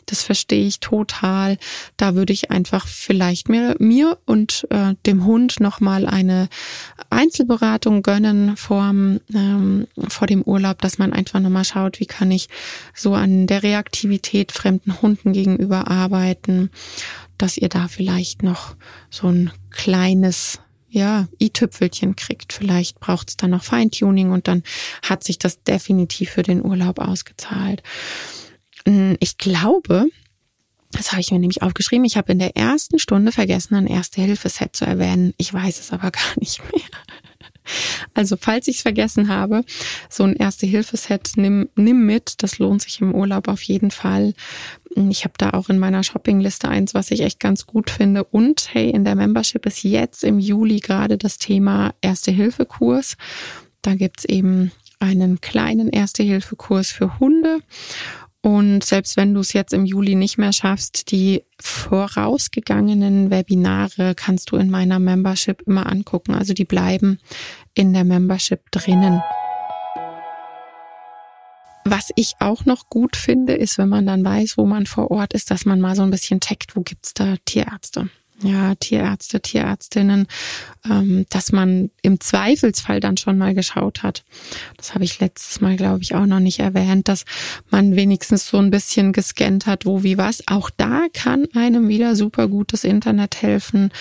Das 0.06 0.24
verstehe 0.24 0.66
ich 0.66 0.80
total. 0.80 1.58
Da 1.98 2.16
würde 2.16 2.34
ich 2.34 2.52
einfach 2.52 2.88
vielleicht 2.88 3.50
mir, 3.50 3.76
mir 3.80 4.18
und 4.26 4.68
äh, 4.70 4.96
dem 5.06 5.26
Hund 5.26 5.60
nochmal 5.60 6.06
eine 6.06 6.50
Einzelberatung 7.10 8.02
gönnen 8.02 8.58
vor, 8.58 8.84
ähm, 8.84 9.88
vor 10.08 10.28
dem 10.28 10.42
Urlaub, 10.44 10.82
dass 10.82 10.98
man 10.98 11.14
einfach 11.14 11.40
nochmal 11.40 11.66
schaut, 11.66 12.00
wie 12.00 12.06
kann 12.06 12.32
ich 12.32 12.50
so 12.94 13.14
an 13.14 13.48
der 13.48 13.64
Reaktivität 13.64 14.52
fremden 14.52 15.02
Hunden 15.02 15.34
gegenüber 15.34 15.88
arbeiten, 15.88 16.70
dass 17.38 17.58
ihr 17.58 17.70
da 17.70 17.88
vielleicht 17.88 18.44
noch 18.44 18.76
so 19.10 19.28
ein 19.28 19.52
kleines 19.70 20.60
ja, 20.94 21.28
i-Tüpfelchen 21.42 22.16
kriegt. 22.16 22.54
Vielleicht 22.54 23.00
braucht 23.00 23.30
es 23.30 23.38
dann 23.38 23.50
noch 23.50 23.64
Feintuning 23.64 24.32
und 24.32 24.48
dann 24.48 24.62
hat 25.02 25.24
sich 25.24 25.40
das 25.40 25.64
definitiv 25.64 26.30
für 26.30 26.44
den 26.44 26.64
Urlaub 26.64 27.00
ausgezahlt. 27.00 27.82
Hm, 28.86 29.18
ich 29.20 29.40
glaube, 29.40 30.06
das 30.92 31.12
habe 31.12 31.22
ich 31.22 31.32
mir 31.32 31.40
nämlich 31.40 31.64
aufgeschrieben. 31.64 32.06
Ich 32.06 32.16
habe 32.16 32.32
in 32.32 32.38
der 32.38 32.56
ersten 32.56 33.00
Stunde 33.00 33.32
vergessen, 33.32 33.74
ein 33.74 33.88
Erste-Hilfe-Set 33.88 34.76
zu 34.76 34.86
erwähnen. 34.86 35.34
Ich 35.38 35.52
weiß 35.52 35.80
es 35.80 35.92
aber 35.92 36.12
gar 36.12 36.40
nicht 36.40 36.62
mehr. 36.72 36.84
Also 38.14 38.38
falls 38.38 38.68
ich 38.68 38.78
es 38.78 38.82
vergessen 38.82 39.30
habe, 39.30 39.64
so 40.10 40.24
ein 40.24 40.36
Erste-Hilfe-Set 40.36 41.32
nimm, 41.36 41.70
nimm 41.76 42.06
mit. 42.06 42.44
Das 42.44 42.60
lohnt 42.60 42.82
sich 42.82 43.02
im 43.02 43.14
Urlaub 43.14 43.48
auf 43.48 43.62
jeden 43.64 43.92
Fall. 43.92 44.34
Ich 44.96 45.24
habe 45.24 45.34
da 45.38 45.52
auch 45.52 45.70
in 45.70 45.80
meiner 45.80 46.04
Shoppingliste 46.04 46.68
eins, 46.68 46.94
was 46.94 47.12
ich 47.12 47.22
echt 47.22 47.40
ganz 47.40 47.66
gut 47.66 47.90
finde. 47.90 48.24
Und 48.24 48.74
hey, 48.74 48.90
in 48.90 49.04
der 49.04 49.16
Membership 49.16 49.66
ist 49.66 49.84
jetzt 49.84 50.24
im 50.24 50.40
Juli 50.40 50.80
gerade 50.80 51.18
das 51.18 51.38
Thema 51.38 51.94
Erste-Hilfe-Kurs. 52.02 53.18
Da 53.82 53.96
gibt's 53.96 54.26
eben 54.26 54.72
einen 55.00 55.42
kleinen 55.42 55.90
Erste-Hilfe-Kurs 55.90 56.92
für 56.92 57.20
Hunde. 57.20 57.60
Und 58.46 58.84
selbst 58.84 59.16
wenn 59.16 59.34
du 59.34 59.40
es 59.40 59.54
jetzt 59.54 59.74
im 59.74 59.86
Juli 59.86 60.16
nicht 60.16 60.38
mehr 60.38 60.52
schaffst, 60.52 61.12
die 61.12 61.44
vorausgegangenen 61.62 63.32
Webinare 63.32 64.16
kannst 64.16 64.52
du 64.52 64.58
in 64.58 64.70
meiner 64.70 65.00
Membership 65.00 65.62
immer 65.66 65.90
angucken. 65.90 66.36
Also 66.36 66.54
die 66.54 66.66
bleiben 66.66 67.20
in 67.74 67.94
der 67.94 68.04
Membership 68.04 68.70
drinnen. 68.70 69.24
Was 71.86 72.10
ich 72.18 72.34
auch 72.40 72.66
noch 72.66 72.90
gut 72.90 73.16
finde, 73.16 73.54
ist, 73.54 73.78
wenn 73.78 73.88
man 73.88 74.06
dann 74.06 74.26
weiß, 74.26 74.58
wo 74.58 74.66
man 74.66 74.88
vor 74.88 75.10
Ort 75.10 75.34
ist, 75.34 75.50
dass 75.50 75.64
man 75.64 75.80
mal 75.80 75.96
so 75.96 76.04
ein 76.04 76.12
bisschen 76.12 76.42
checkt, 76.42 76.76
wo 76.76 76.82
gibt's 76.82 77.14
da 77.14 77.36
Tierärzte 77.46 78.10
ja, 78.42 78.76
Tierärzte, 78.76 79.42
Tierärztinnen, 79.42 80.28
ähm, 80.90 81.26
dass 81.30 81.52
man 81.52 81.92
im 82.02 82.20
Zweifelsfall 82.20 83.00
dann 83.00 83.18
schon 83.18 83.38
mal 83.38 83.54
geschaut 83.54 84.04
hat. 84.04 84.24
Das 84.78 84.94
habe 84.94 85.04
ich 85.04 85.20
letztes 85.20 85.62
Mal, 85.62 85.76
glaube 85.76 86.02
ich, 86.02 86.16
auch 86.16 86.26
noch 86.26 86.40
nicht 86.40 86.60
erwähnt, 86.60 87.08
dass 87.08 87.26
man 87.70 87.96
wenigstens 87.96 88.48
so 88.48 88.58
ein 88.58 88.72
bisschen 88.72 89.14
gescannt 89.14 89.66
hat, 89.66 89.86
wo 89.86 90.04
wie 90.04 90.18
was. 90.18 90.44
Auch 90.48 90.70
da 90.70 91.06
kann 91.14 91.48
einem 91.56 91.88
wieder 91.88 92.16
super 92.16 92.48
gutes 92.48 92.84
Internet 92.84 93.42
helfen, 93.42 93.92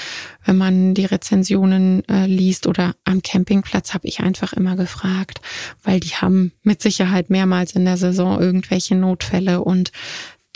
wenn 0.44 0.56
man 0.56 0.94
die 0.94 1.04
Rezensionen 1.04 2.06
äh, 2.08 2.26
liest 2.26 2.66
oder 2.66 2.94
am 3.04 3.22
Campingplatz 3.22 3.94
habe 3.94 4.08
ich 4.08 4.20
einfach 4.20 4.52
immer 4.52 4.76
gefragt, 4.76 5.40
weil 5.84 6.00
die 6.00 6.16
haben 6.16 6.52
mit 6.62 6.82
Sicherheit 6.82 7.30
mehrmals 7.30 7.72
in 7.72 7.84
der 7.84 7.96
Saison 7.96 8.40
irgendwelche 8.40 8.96
Notfälle 8.96 9.60
und 9.60 9.92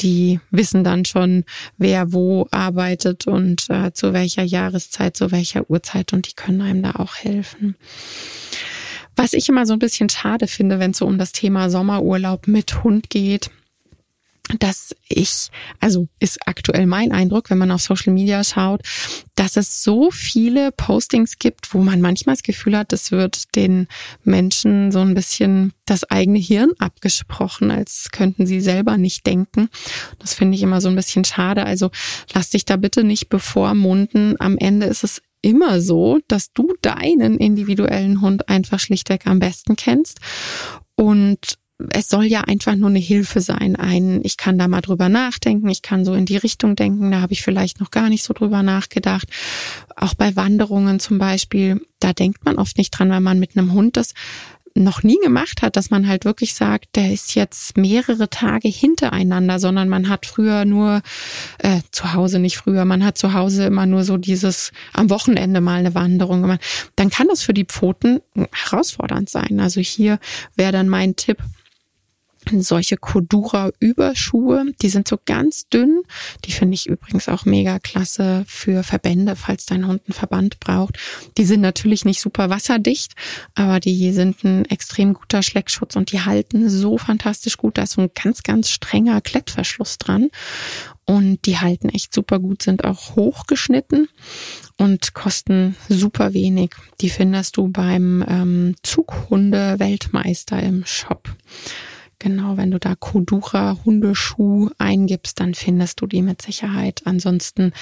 die 0.00 0.40
wissen 0.50 0.84
dann 0.84 1.04
schon, 1.04 1.44
wer 1.78 2.12
wo 2.12 2.46
arbeitet 2.50 3.26
und 3.26 3.68
äh, 3.70 3.92
zu 3.92 4.12
welcher 4.12 4.42
Jahreszeit, 4.42 5.16
zu 5.16 5.30
welcher 5.30 5.70
Uhrzeit 5.70 6.12
und 6.12 6.28
die 6.28 6.34
können 6.34 6.60
einem 6.60 6.82
da 6.82 6.92
auch 6.92 7.16
helfen. 7.16 7.76
Was 9.16 9.32
ich 9.32 9.48
immer 9.48 9.64
so 9.64 9.72
ein 9.72 9.78
bisschen 9.78 10.10
schade 10.10 10.46
finde, 10.46 10.78
wenn 10.78 10.90
es 10.90 10.98
so 10.98 11.06
um 11.06 11.18
das 11.18 11.32
Thema 11.32 11.70
Sommerurlaub 11.70 12.46
mit 12.46 12.84
Hund 12.84 13.08
geht, 13.08 13.50
dass 14.58 14.94
ich, 15.08 15.48
also 15.80 16.08
ist 16.20 16.46
aktuell 16.46 16.86
mein 16.86 17.12
Eindruck, 17.12 17.50
wenn 17.50 17.58
man 17.58 17.72
auf 17.72 17.82
Social 17.82 18.12
Media 18.12 18.44
schaut, 18.44 18.82
dass 19.34 19.56
es 19.56 19.82
so 19.82 20.10
viele 20.10 20.70
Postings 20.72 21.38
gibt, 21.38 21.74
wo 21.74 21.78
man 21.78 22.00
manchmal 22.00 22.36
das 22.36 22.42
Gefühl 22.42 22.76
hat, 22.76 22.92
es 22.92 23.10
wird 23.10 23.54
den 23.56 23.88
Menschen 24.22 24.92
so 24.92 25.00
ein 25.00 25.14
bisschen 25.14 25.72
das 25.84 26.04
eigene 26.04 26.38
Hirn 26.38 26.72
abgesprochen, 26.78 27.70
als 27.70 28.10
könnten 28.12 28.46
sie 28.46 28.60
selber 28.60 28.96
nicht 28.98 29.26
denken. 29.26 29.68
Das 30.18 30.34
finde 30.34 30.56
ich 30.56 30.62
immer 30.62 30.80
so 30.80 30.88
ein 30.88 30.96
bisschen 30.96 31.24
schade. 31.24 31.64
Also 31.64 31.90
lass 32.32 32.50
dich 32.50 32.64
da 32.64 32.76
bitte 32.76 33.04
nicht 33.04 33.28
bevormunden. 33.28 34.36
Am 34.38 34.56
Ende 34.58 34.86
ist 34.86 35.04
es 35.04 35.22
immer 35.42 35.80
so, 35.80 36.18
dass 36.28 36.52
du 36.52 36.72
deinen 36.82 37.38
individuellen 37.38 38.20
Hund 38.20 38.48
einfach 38.48 38.80
schlichtweg 38.80 39.26
am 39.26 39.38
besten 39.38 39.76
kennst 39.76 40.18
und 40.96 41.58
es 41.90 42.08
soll 42.08 42.24
ja 42.24 42.42
einfach 42.42 42.74
nur 42.74 42.88
eine 42.88 42.98
Hilfe 42.98 43.40
sein. 43.40 43.76
Ein, 43.76 44.20
ich 44.24 44.36
kann 44.36 44.58
da 44.58 44.66
mal 44.66 44.80
drüber 44.80 45.08
nachdenken, 45.08 45.68
ich 45.68 45.82
kann 45.82 46.04
so 46.04 46.14
in 46.14 46.24
die 46.24 46.38
Richtung 46.38 46.74
denken, 46.74 47.10
da 47.10 47.20
habe 47.20 47.34
ich 47.34 47.42
vielleicht 47.42 47.80
noch 47.80 47.90
gar 47.90 48.08
nicht 48.08 48.24
so 48.24 48.32
drüber 48.32 48.62
nachgedacht. 48.62 49.28
Auch 49.94 50.14
bei 50.14 50.36
Wanderungen 50.36 51.00
zum 51.00 51.18
Beispiel, 51.18 51.82
da 52.00 52.12
denkt 52.12 52.44
man 52.44 52.56
oft 52.58 52.78
nicht 52.78 52.90
dran, 52.90 53.10
weil 53.10 53.20
man 53.20 53.38
mit 53.38 53.56
einem 53.56 53.72
Hund 53.72 53.96
das 53.96 54.14
noch 54.76 55.02
nie 55.02 55.18
gemacht 55.22 55.62
hat, 55.62 55.76
dass 55.76 55.90
man 55.90 56.06
halt 56.06 56.24
wirklich 56.24 56.54
sagt, 56.54 56.96
der 56.96 57.12
ist 57.12 57.34
jetzt 57.34 57.76
mehrere 57.76 58.28
Tage 58.28 58.68
hintereinander, 58.68 59.58
sondern 59.58 59.88
man 59.88 60.08
hat 60.08 60.26
früher 60.26 60.64
nur 60.64 61.02
äh, 61.58 61.80
zu 61.90 62.12
Hause 62.12 62.38
nicht 62.38 62.58
früher, 62.58 62.84
man 62.84 63.04
hat 63.04 63.16
zu 63.18 63.32
Hause 63.32 63.64
immer 63.64 63.86
nur 63.86 64.04
so 64.04 64.18
dieses 64.18 64.72
am 64.92 65.10
Wochenende 65.10 65.60
mal 65.60 65.78
eine 65.78 65.94
Wanderung 65.94 66.42
gemacht. 66.42 66.60
Dann 66.94 67.10
kann 67.10 67.28
das 67.28 67.42
für 67.42 67.54
die 67.54 67.64
Pfoten 67.64 68.20
herausfordernd 68.52 69.30
sein. 69.30 69.60
Also 69.60 69.80
hier 69.80 70.18
wäre 70.56 70.72
dann 70.72 70.88
mein 70.88 71.16
Tipp, 71.16 71.38
solche 72.52 72.96
Kodura-Überschuhe. 72.96 74.72
Die 74.82 74.88
sind 74.88 75.08
so 75.08 75.18
ganz 75.24 75.68
dünn. 75.68 76.02
Die 76.44 76.52
finde 76.52 76.74
ich 76.74 76.86
übrigens 76.86 77.28
auch 77.28 77.44
mega 77.44 77.78
klasse 77.78 78.44
für 78.46 78.82
Verbände, 78.82 79.36
falls 79.36 79.66
dein 79.66 79.86
Hund 79.86 80.02
einen 80.06 80.14
Verband 80.14 80.60
braucht. 80.60 80.98
Die 81.36 81.44
sind 81.44 81.60
natürlich 81.60 82.04
nicht 82.04 82.20
super 82.20 82.50
wasserdicht, 82.50 83.14
aber 83.54 83.80
die 83.80 84.12
sind 84.12 84.44
ein 84.44 84.64
extrem 84.66 85.14
guter 85.14 85.42
Schleckschutz 85.42 85.96
und 85.96 86.12
die 86.12 86.20
halten 86.20 86.68
so 86.70 86.98
fantastisch 86.98 87.56
gut. 87.56 87.78
Da 87.78 87.82
ist 87.82 87.92
so 87.92 88.02
ein 88.02 88.10
ganz, 88.14 88.42
ganz 88.42 88.70
strenger 88.70 89.20
Klettverschluss 89.20 89.98
dran. 89.98 90.28
Und 91.08 91.46
die 91.46 91.58
halten 91.58 91.88
echt 91.88 92.12
super 92.12 92.40
gut, 92.40 92.62
sind 92.62 92.84
auch 92.84 93.14
hochgeschnitten 93.14 94.08
und 94.76 95.14
kosten 95.14 95.76
super 95.88 96.34
wenig. 96.34 96.70
Die 97.00 97.10
findest 97.10 97.56
du 97.56 97.68
beim 97.68 98.24
ähm, 98.26 98.74
Zughunde-Weltmeister 98.82 100.60
im 100.60 100.84
Shop. 100.84 101.28
Genau, 102.18 102.56
wenn 102.56 102.70
du 102.70 102.78
da 102.78 102.94
Kodura 102.94 103.76
Hundeschuh 103.84 104.70
eingibst, 104.78 105.38
dann 105.38 105.54
findest 105.54 106.00
du 106.00 106.06
die 106.06 106.22
mit 106.22 106.40
Sicherheit. 106.40 107.02
Ansonsten 107.04 107.72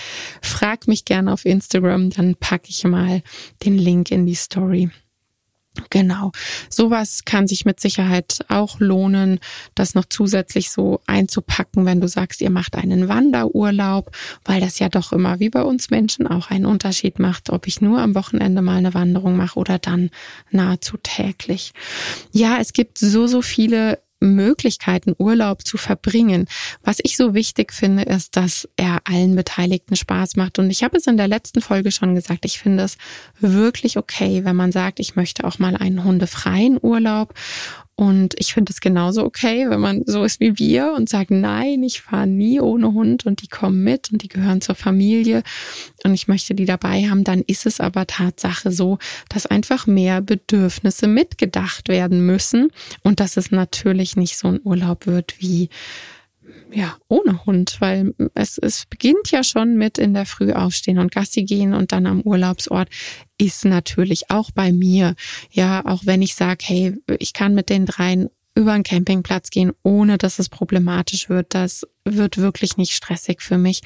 frag 0.42 0.88
mich 0.88 1.04
gerne 1.04 1.32
auf 1.32 1.44
Instagram, 1.44 2.10
dann 2.10 2.34
packe 2.34 2.68
ich 2.68 2.82
mal 2.84 3.22
den 3.64 3.78
Link 3.78 4.10
in 4.10 4.26
die 4.26 4.34
Story. 4.34 4.90
Genau. 5.90 6.30
Sowas 6.68 7.24
kann 7.24 7.48
sich 7.48 7.64
mit 7.64 7.80
Sicherheit 7.80 8.44
auch 8.48 8.78
lohnen, 8.78 9.40
das 9.74 9.94
noch 9.94 10.04
zusätzlich 10.08 10.70
so 10.70 11.00
einzupacken, 11.06 11.84
wenn 11.84 12.00
du 12.00 12.06
sagst, 12.06 12.40
ihr 12.40 12.50
macht 12.50 12.76
einen 12.76 13.08
Wanderurlaub, 13.08 14.12
weil 14.44 14.60
das 14.60 14.78
ja 14.78 14.88
doch 14.88 15.12
immer 15.12 15.40
wie 15.40 15.50
bei 15.50 15.62
uns 15.62 15.90
Menschen 15.90 16.28
auch 16.28 16.50
einen 16.50 16.66
Unterschied 16.66 17.18
macht, 17.18 17.50
ob 17.50 17.66
ich 17.66 17.80
nur 17.80 17.98
am 17.98 18.14
Wochenende 18.14 18.62
mal 18.62 18.76
eine 18.76 18.94
Wanderung 18.94 19.36
mache 19.36 19.58
oder 19.58 19.80
dann 19.80 20.10
nahezu 20.50 20.96
täglich. 20.96 21.72
Ja, 22.30 22.58
es 22.60 22.72
gibt 22.72 22.98
so, 22.98 23.26
so 23.26 23.42
viele 23.42 23.98
Möglichkeiten, 24.20 25.14
Urlaub 25.18 25.66
zu 25.66 25.76
verbringen. 25.76 26.46
Was 26.82 26.98
ich 27.02 27.16
so 27.16 27.34
wichtig 27.34 27.72
finde, 27.72 28.04
ist, 28.04 28.36
dass 28.36 28.68
er 28.76 29.02
allen 29.04 29.34
Beteiligten 29.36 29.96
Spaß 29.96 30.36
macht. 30.36 30.58
Und 30.58 30.70
ich 30.70 30.82
habe 30.82 30.96
es 30.96 31.06
in 31.06 31.16
der 31.16 31.28
letzten 31.28 31.60
Folge 31.60 31.90
schon 31.90 32.14
gesagt, 32.14 32.44
ich 32.44 32.58
finde 32.58 32.84
es 32.84 32.96
wirklich 33.40 33.98
okay, 33.98 34.44
wenn 34.44 34.56
man 34.56 34.72
sagt, 34.72 35.00
ich 35.00 35.16
möchte 35.16 35.44
auch 35.44 35.58
mal 35.58 35.76
einen 35.76 36.04
hundefreien 36.04 36.78
Urlaub 36.80 37.34
und 37.96 38.34
ich 38.38 38.52
finde 38.54 38.72
es 38.72 38.80
genauso 38.80 39.24
okay, 39.24 39.70
wenn 39.70 39.80
man 39.80 40.02
so 40.06 40.24
ist 40.24 40.40
wie 40.40 40.58
wir 40.58 40.92
und 40.96 41.08
sagt, 41.08 41.30
nein, 41.30 41.82
ich 41.84 42.02
fahre 42.02 42.26
nie 42.26 42.60
ohne 42.60 42.92
Hund 42.92 43.24
und 43.24 43.40
die 43.42 43.46
kommen 43.46 43.84
mit 43.84 44.10
und 44.12 44.22
die 44.22 44.28
gehören 44.28 44.60
zur 44.60 44.74
Familie 44.74 45.44
und 46.02 46.12
ich 46.12 46.26
möchte 46.26 46.54
die 46.54 46.64
dabei 46.64 47.08
haben, 47.08 47.22
dann 47.22 47.42
ist 47.46 47.66
es 47.66 47.80
aber 47.80 48.06
Tatsache 48.06 48.72
so, 48.72 48.98
dass 49.28 49.46
einfach 49.46 49.86
mehr 49.86 50.20
Bedürfnisse 50.20 51.06
mitgedacht 51.06 51.88
werden 51.88 52.26
müssen 52.26 52.70
und 53.02 53.20
dass 53.20 53.36
es 53.36 53.52
natürlich 53.52 54.16
nicht 54.16 54.36
so 54.36 54.48
ein 54.48 54.60
Urlaub 54.64 55.06
wird 55.06 55.36
wie 55.38 55.68
ja, 56.74 56.96
ohne 57.08 57.46
Hund, 57.46 57.76
weil 57.80 58.14
es, 58.34 58.58
es 58.58 58.86
beginnt 58.86 59.30
ja 59.30 59.44
schon 59.44 59.76
mit 59.76 59.96
in 59.96 60.12
der 60.12 60.26
Früh 60.26 60.52
aufstehen 60.52 60.98
und 60.98 61.12
Gassi 61.12 61.44
gehen 61.44 61.72
und 61.72 61.92
dann 61.92 62.06
am 62.06 62.20
Urlaubsort 62.20 62.88
ist 63.38 63.64
natürlich 63.64 64.30
auch 64.30 64.50
bei 64.50 64.72
mir, 64.72 65.14
ja, 65.50 65.86
auch 65.86 66.02
wenn 66.04 66.20
ich 66.20 66.34
sage, 66.34 66.64
hey, 66.66 66.96
ich 67.18 67.32
kann 67.32 67.54
mit 67.54 67.70
den 67.70 67.86
dreien 67.86 68.28
über 68.56 68.72
einen 68.72 68.84
Campingplatz 68.84 69.50
gehen, 69.50 69.72
ohne 69.82 70.18
dass 70.18 70.38
es 70.38 70.48
problematisch 70.48 71.28
wird. 71.28 71.54
Das 71.54 71.86
wird 72.04 72.38
wirklich 72.38 72.76
nicht 72.76 72.92
stressig 72.92 73.42
für 73.42 73.58
mich. 73.58 73.82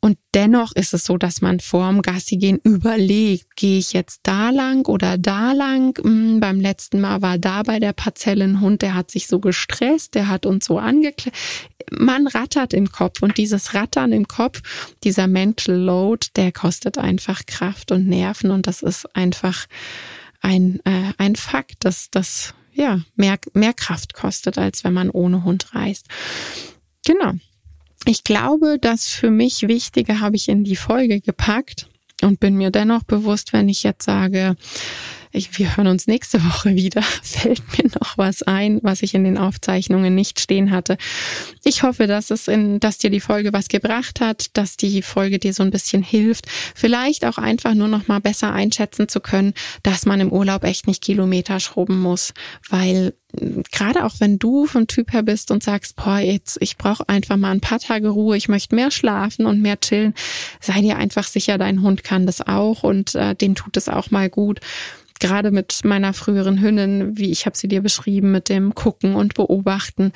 Und 0.00 0.16
dennoch 0.32 0.72
ist 0.76 0.94
es 0.94 1.04
so, 1.04 1.16
dass 1.16 1.40
man 1.40 1.58
vorm 1.58 2.02
Gassi 2.02 2.36
gehen 2.36 2.60
überlegt, 2.62 3.56
gehe 3.56 3.78
ich 3.78 3.92
jetzt 3.92 4.20
da 4.22 4.50
lang 4.50 4.86
oder 4.86 5.18
da 5.18 5.52
lang? 5.52 5.98
Hm, 6.00 6.38
beim 6.38 6.60
letzten 6.60 7.00
Mal 7.00 7.20
war 7.20 7.36
da 7.36 7.64
bei 7.64 7.80
der 7.80 7.92
Parzelle 7.92 8.44
ein 8.44 8.60
Hund, 8.60 8.82
der 8.82 8.94
hat 8.94 9.10
sich 9.10 9.26
so 9.26 9.40
gestresst, 9.40 10.14
der 10.14 10.28
hat 10.28 10.46
uns 10.46 10.66
so 10.66 10.78
angeklärt. 10.78 11.36
Man 11.90 12.28
rattert 12.28 12.74
im 12.74 12.92
Kopf 12.92 13.22
und 13.22 13.38
dieses 13.38 13.74
Rattern 13.74 14.12
im 14.12 14.28
Kopf, 14.28 14.62
dieser 15.02 15.26
Mental 15.26 15.74
Load, 15.74 16.28
der 16.36 16.52
kostet 16.52 16.98
einfach 16.98 17.44
Kraft 17.46 17.90
und 17.90 18.06
Nerven 18.06 18.52
und 18.52 18.68
das 18.68 18.82
ist 18.82 19.16
einfach 19.16 19.66
ein, 20.40 20.80
äh, 20.84 21.12
ein 21.18 21.34
Fakt, 21.34 21.84
dass 21.84 22.08
das 22.10 22.54
ja 22.72 23.00
mehr, 23.16 23.38
mehr 23.54 23.74
Kraft 23.74 24.14
kostet, 24.14 24.58
als 24.58 24.84
wenn 24.84 24.92
man 24.92 25.10
ohne 25.10 25.42
Hund 25.42 25.74
reist. 25.74 26.06
Genau. 27.04 27.32
Ich 28.04 28.24
glaube, 28.24 28.78
das 28.80 29.08
für 29.08 29.30
mich 29.30 29.68
Wichtige 29.68 30.20
habe 30.20 30.36
ich 30.36 30.48
in 30.48 30.64
die 30.64 30.76
Folge 30.76 31.20
gepackt 31.20 31.88
und 32.22 32.40
bin 32.40 32.56
mir 32.56 32.70
dennoch 32.70 33.02
bewusst, 33.02 33.52
wenn 33.52 33.68
ich 33.68 33.82
jetzt 33.82 34.04
sage, 34.04 34.56
ich, 35.32 35.58
wir 35.58 35.76
hören 35.76 35.86
uns 35.86 36.06
nächste 36.06 36.42
Woche 36.44 36.74
wieder. 36.74 37.02
Fällt 37.22 37.62
mir 37.76 37.90
noch 38.00 38.16
was 38.16 38.42
ein, 38.42 38.80
was 38.82 39.02
ich 39.02 39.14
in 39.14 39.24
den 39.24 39.38
Aufzeichnungen 39.38 40.14
nicht 40.14 40.40
stehen 40.40 40.70
hatte. 40.70 40.96
Ich 41.64 41.82
hoffe, 41.82 42.06
dass 42.06 42.30
es 42.30 42.48
in, 42.48 42.80
dass 42.80 42.98
dir 42.98 43.10
die 43.10 43.20
Folge 43.20 43.52
was 43.52 43.68
gebracht 43.68 44.20
hat, 44.20 44.56
dass 44.56 44.76
die 44.76 45.02
Folge 45.02 45.38
dir 45.38 45.52
so 45.52 45.62
ein 45.62 45.70
bisschen 45.70 46.02
hilft, 46.02 46.46
vielleicht 46.74 47.24
auch 47.24 47.38
einfach 47.38 47.74
nur 47.74 47.88
noch 47.88 48.08
mal 48.08 48.20
besser 48.20 48.52
einschätzen 48.52 49.08
zu 49.08 49.20
können, 49.20 49.54
dass 49.82 50.06
man 50.06 50.20
im 50.20 50.32
Urlaub 50.32 50.64
echt 50.64 50.86
nicht 50.86 51.02
Kilometer 51.02 51.60
schrubben 51.60 52.00
muss, 52.00 52.32
weil 52.68 53.14
gerade 53.70 54.04
auch 54.04 54.14
wenn 54.20 54.38
du 54.38 54.66
vom 54.66 54.86
Typ 54.86 55.12
her 55.12 55.22
bist 55.22 55.50
und 55.50 55.62
sagst, 55.62 55.96
boah, 55.96 56.18
jetzt 56.18 56.56
ich 56.60 56.78
brauche 56.78 57.08
einfach 57.08 57.36
mal 57.36 57.50
ein 57.50 57.60
paar 57.60 57.78
Tage 57.78 58.08
Ruhe, 58.08 58.36
ich 58.36 58.48
möchte 58.48 58.74
mehr 58.74 58.90
schlafen 58.90 59.46
und 59.46 59.60
mehr 59.60 59.78
chillen, 59.78 60.14
sei 60.60 60.80
dir 60.80 60.96
einfach 60.96 61.26
sicher, 61.26 61.58
dein 61.58 61.82
Hund 61.82 62.04
kann 62.04 62.26
das 62.26 62.46
auch 62.46 62.82
und 62.82 63.14
äh, 63.14 63.34
dem 63.34 63.54
tut 63.54 63.76
es 63.76 63.88
auch 63.88 64.10
mal 64.10 64.30
gut 64.30 64.60
gerade 65.20 65.50
mit 65.50 65.84
meiner 65.84 66.12
früheren 66.12 66.60
Hündin, 66.60 67.16
wie 67.16 67.30
ich 67.30 67.46
habe 67.46 67.56
sie 67.56 67.68
dir 67.68 67.82
beschrieben, 67.82 68.30
mit 68.30 68.48
dem 68.48 68.74
Gucken 68.74 69.14
und 69.14 69.34
Beobachten, 69.34 70.12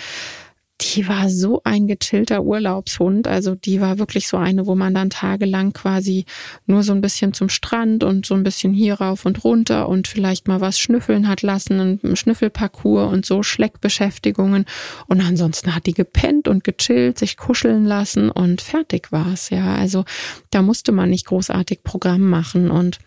die 0.83 1.07
war 1.07 1.29
so 1.29 1.61
ein 1.65 1.87
gechillter 1.87 2.43
Urlaubshund. 2.43 3.29
Also 3.29 3.55
die 3.55 3.81
war 3.81 3.99
wirklich 3.99 4.29
so 4.29 4.37
eine, 4.37 4.67
wo 4.67 4.75
man 4.75 4.95
dann 4.95 5.11
tagelang 5.11 5.73
quasi 5.73 6.25
nur 6.67 6.83
so 6.83 6.93
ein 6.93 7.01
bisschen 7.01 7.33
zum 7.33 7.49
Strand 7.49 8.05
und 8.05 8.27
so 8.27 8.35
ein 8.35 8.43
bisschen 8.43 8.73
hier 8.73 8.95
rauf 8.95 9.25
und 9.25 9.45
runter 9.45 9.88
und 9.88 10.09
vielleicht 10.09 10.49
mal 10.49 10.61
was 10.61 10.79
schnüffeln 10.79 11.29
hat 11.29 11.43
lassen, 11.43 12.01
ein 12.03 12.17
Schnüffelparcours 12.17 13.12
und 13.12 13.27
so 13.27 13.43
Schleckbeschäftigungen. 13.43 14.65
Und 15.07 15.21
ansonsten 15.21 15.75
hat 15.75 15.87
die 15.87 15.95
gepennt 15.95 16.49
und 16.49 16.65
gechillt, 16.65 17.19
sich 17.19 17.37
kuscheln 17.37 17.85
lassen 17.85 18.31
und 18.31 18.61
fertig 18.61 19.12
war's. 19.12 19.51
Ja, 19.51 19.77
also 19.77 20.05
da 20.51 20.62
musste 20.62 20.93
man 20.93 21.11
nicht 21.11 21.27
großartig 21.27 21.83
Programm 21.85 22.29
machen 22.29 22.71
und 22.71 22.99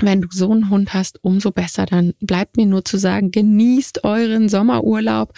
wenn 0.00 0.20
du 0.20 0.28
so 0.30 0.50
einen 0.50 0.70
Hund 0.70 0.94
hast, 0.94 1.22
umso 1.22 1.50
besser. 1.50 1.86
Dann 1.86 2.14
bleibt 2.20 2.56
mir 2.56 2.66
nur 2.66 2.84
zu 2.84 2.98
sagen, 2.98 3.30
genießt 3.30 4.04
euren 4.04 4.48
Sommerurlaub 4.48 5.32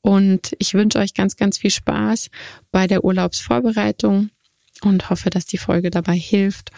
und 0.00 0.54
ich 0.58 0.74
wünsche 0.74 0.98
euch 0.98 1.14
ganz, 1.14 1.36
ganz 1.36 1.58
viel 1.58 1.70
Spaß 1.70 2.28
bei 2.70 2.86
der 2.86 3.04
Urlaubsvorbereitung 3.04 4.30
und 4.82 5.10
hoffe, 5.10 5.30
dass 5.30 5.46
die 5.46 5.58
Folge 5.58 5.90
dabei 5.90 6.16
hilft. 6.16 6.70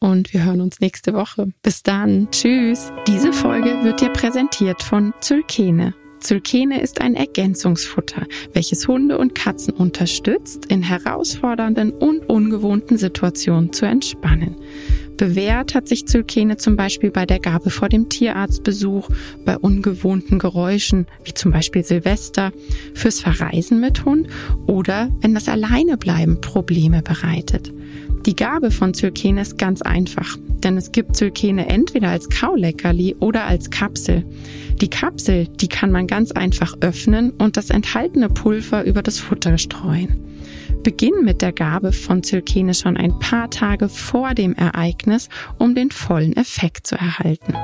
Und 0.00 0.32
wir 0.32 0.44
hören 0.44 0.60
uns 0.60 0.80
nächste 0.80 1.14
Woche. 1.14 1.52
Bis 1.62 1.84
dann. 1.84 2.28
Tschüss. 2.32 2.90
Diese 3.06 3.32
Folge 3.32 3.84
wird 3.84 4.00
dir 4.00 4.08
präsentiert 4.08 4.82
von 4.82 5.14
Zylkene. 5.20 5.94
Zylkene 6.18 6.80
ist 6.80 7.00
ein 7.00 7.14
Ergänzungsfutter, 7.14 8.26
welches 8.52 8.86
Hunde 8.88 9.18
und 9.18 9.34
Katzen 9.34 9.74
unterstützt, 9.74 10.66
in 10.66 10.82
herausfordernden 10.82 11.92
und 11.92 12.28
ungewohnten 12.28 12.96
Situationen 12.96 13.72
zu 13.72 13.86
entspannen. 13.86 14.56
Bewährt 15.16 15.74
hat 15.74 15.88
sich 15.88 16.06
Zylkene 16.06 16.56
zum 16.56 16.76
Beispiel 16.76 17.10
bei 17.10 17.26
der 17.26 17.38
Gabe 17.38 17.70
vor 17.70 17.88
dem 17.88 18.08
Tierarztbesuch, 18.08 19.08
bei 19.44 19.56
ungewohnten 19.56 20.38
Geräuschen, 20.38 21.06
wie 21.24 21.34
zum 21.34 21.52
Beispiel 21.52 21.84
Silvester, 21.84 22.52
fürs 22.94 23.20
Verreisen 23.20 23.80
mit 23.80 24.04
Hund 24.04 24.28
oder 24.66 25.10
wenn 25.20 25.34
das 25.34 25.48
Alleinebleiben 25.48 26.40
Probleme 26.40 27.02
bereitet. 27.02 27.72
Die 28.26 28.36
Gabe 28.36 28.70
von 28.70 28.94
Zylkene 28.94 29.42
ist 29.42 29.58
ganz 29.58 29.82
einfach, 29.82 30.38
denn 30.62 30.76
es 30.76 30.92
gibt 30.92 31.16
Zylkene 31.16 31.68
entweder 31.68 32.10
als 32.10 32.28
Kauleckerli 32.28 33.16
oder 33.18 33.46
als 33.46 33.70
Kapsel. 33.70 34.24
Die 34.80 34.88
Kapsel, 34.88 35.48
die 35.60 35.66
kann 35.68 35.90
man 35.90 36.06
ganz 36.06 36.30
einfach 36.30 36.76
öffnen 36.80 37.30
und 37.30 37.56
das 37.56 37.70
enthaltene 37.70 38.28
Pulver 38.28 38.84
über 38.84 39.02
das 39.02 39.18
Futter 39.18 39.58
streuen. 39.58 40.31
Beginn 40.82 41.24
mit 41.24 41.42
der 41.42 41.52
Gabe 41.52 41.92
von 41.92 42.22
Zylkene 42.24 42.74
schon 42.74 42.96
ein 42.96 43.18
paar 43.20 43.50
Tage 43.50 43.88
vor 43.88 44.34
dem 44.34 44.54
Ereignis, 44.54 45.28
um 45.58 45.74
den 45.74 45.90
vollen 45.90 46.36
Effekt 46.36 46.86
zu 46.86 46.96
erhalten. 46.96 47.54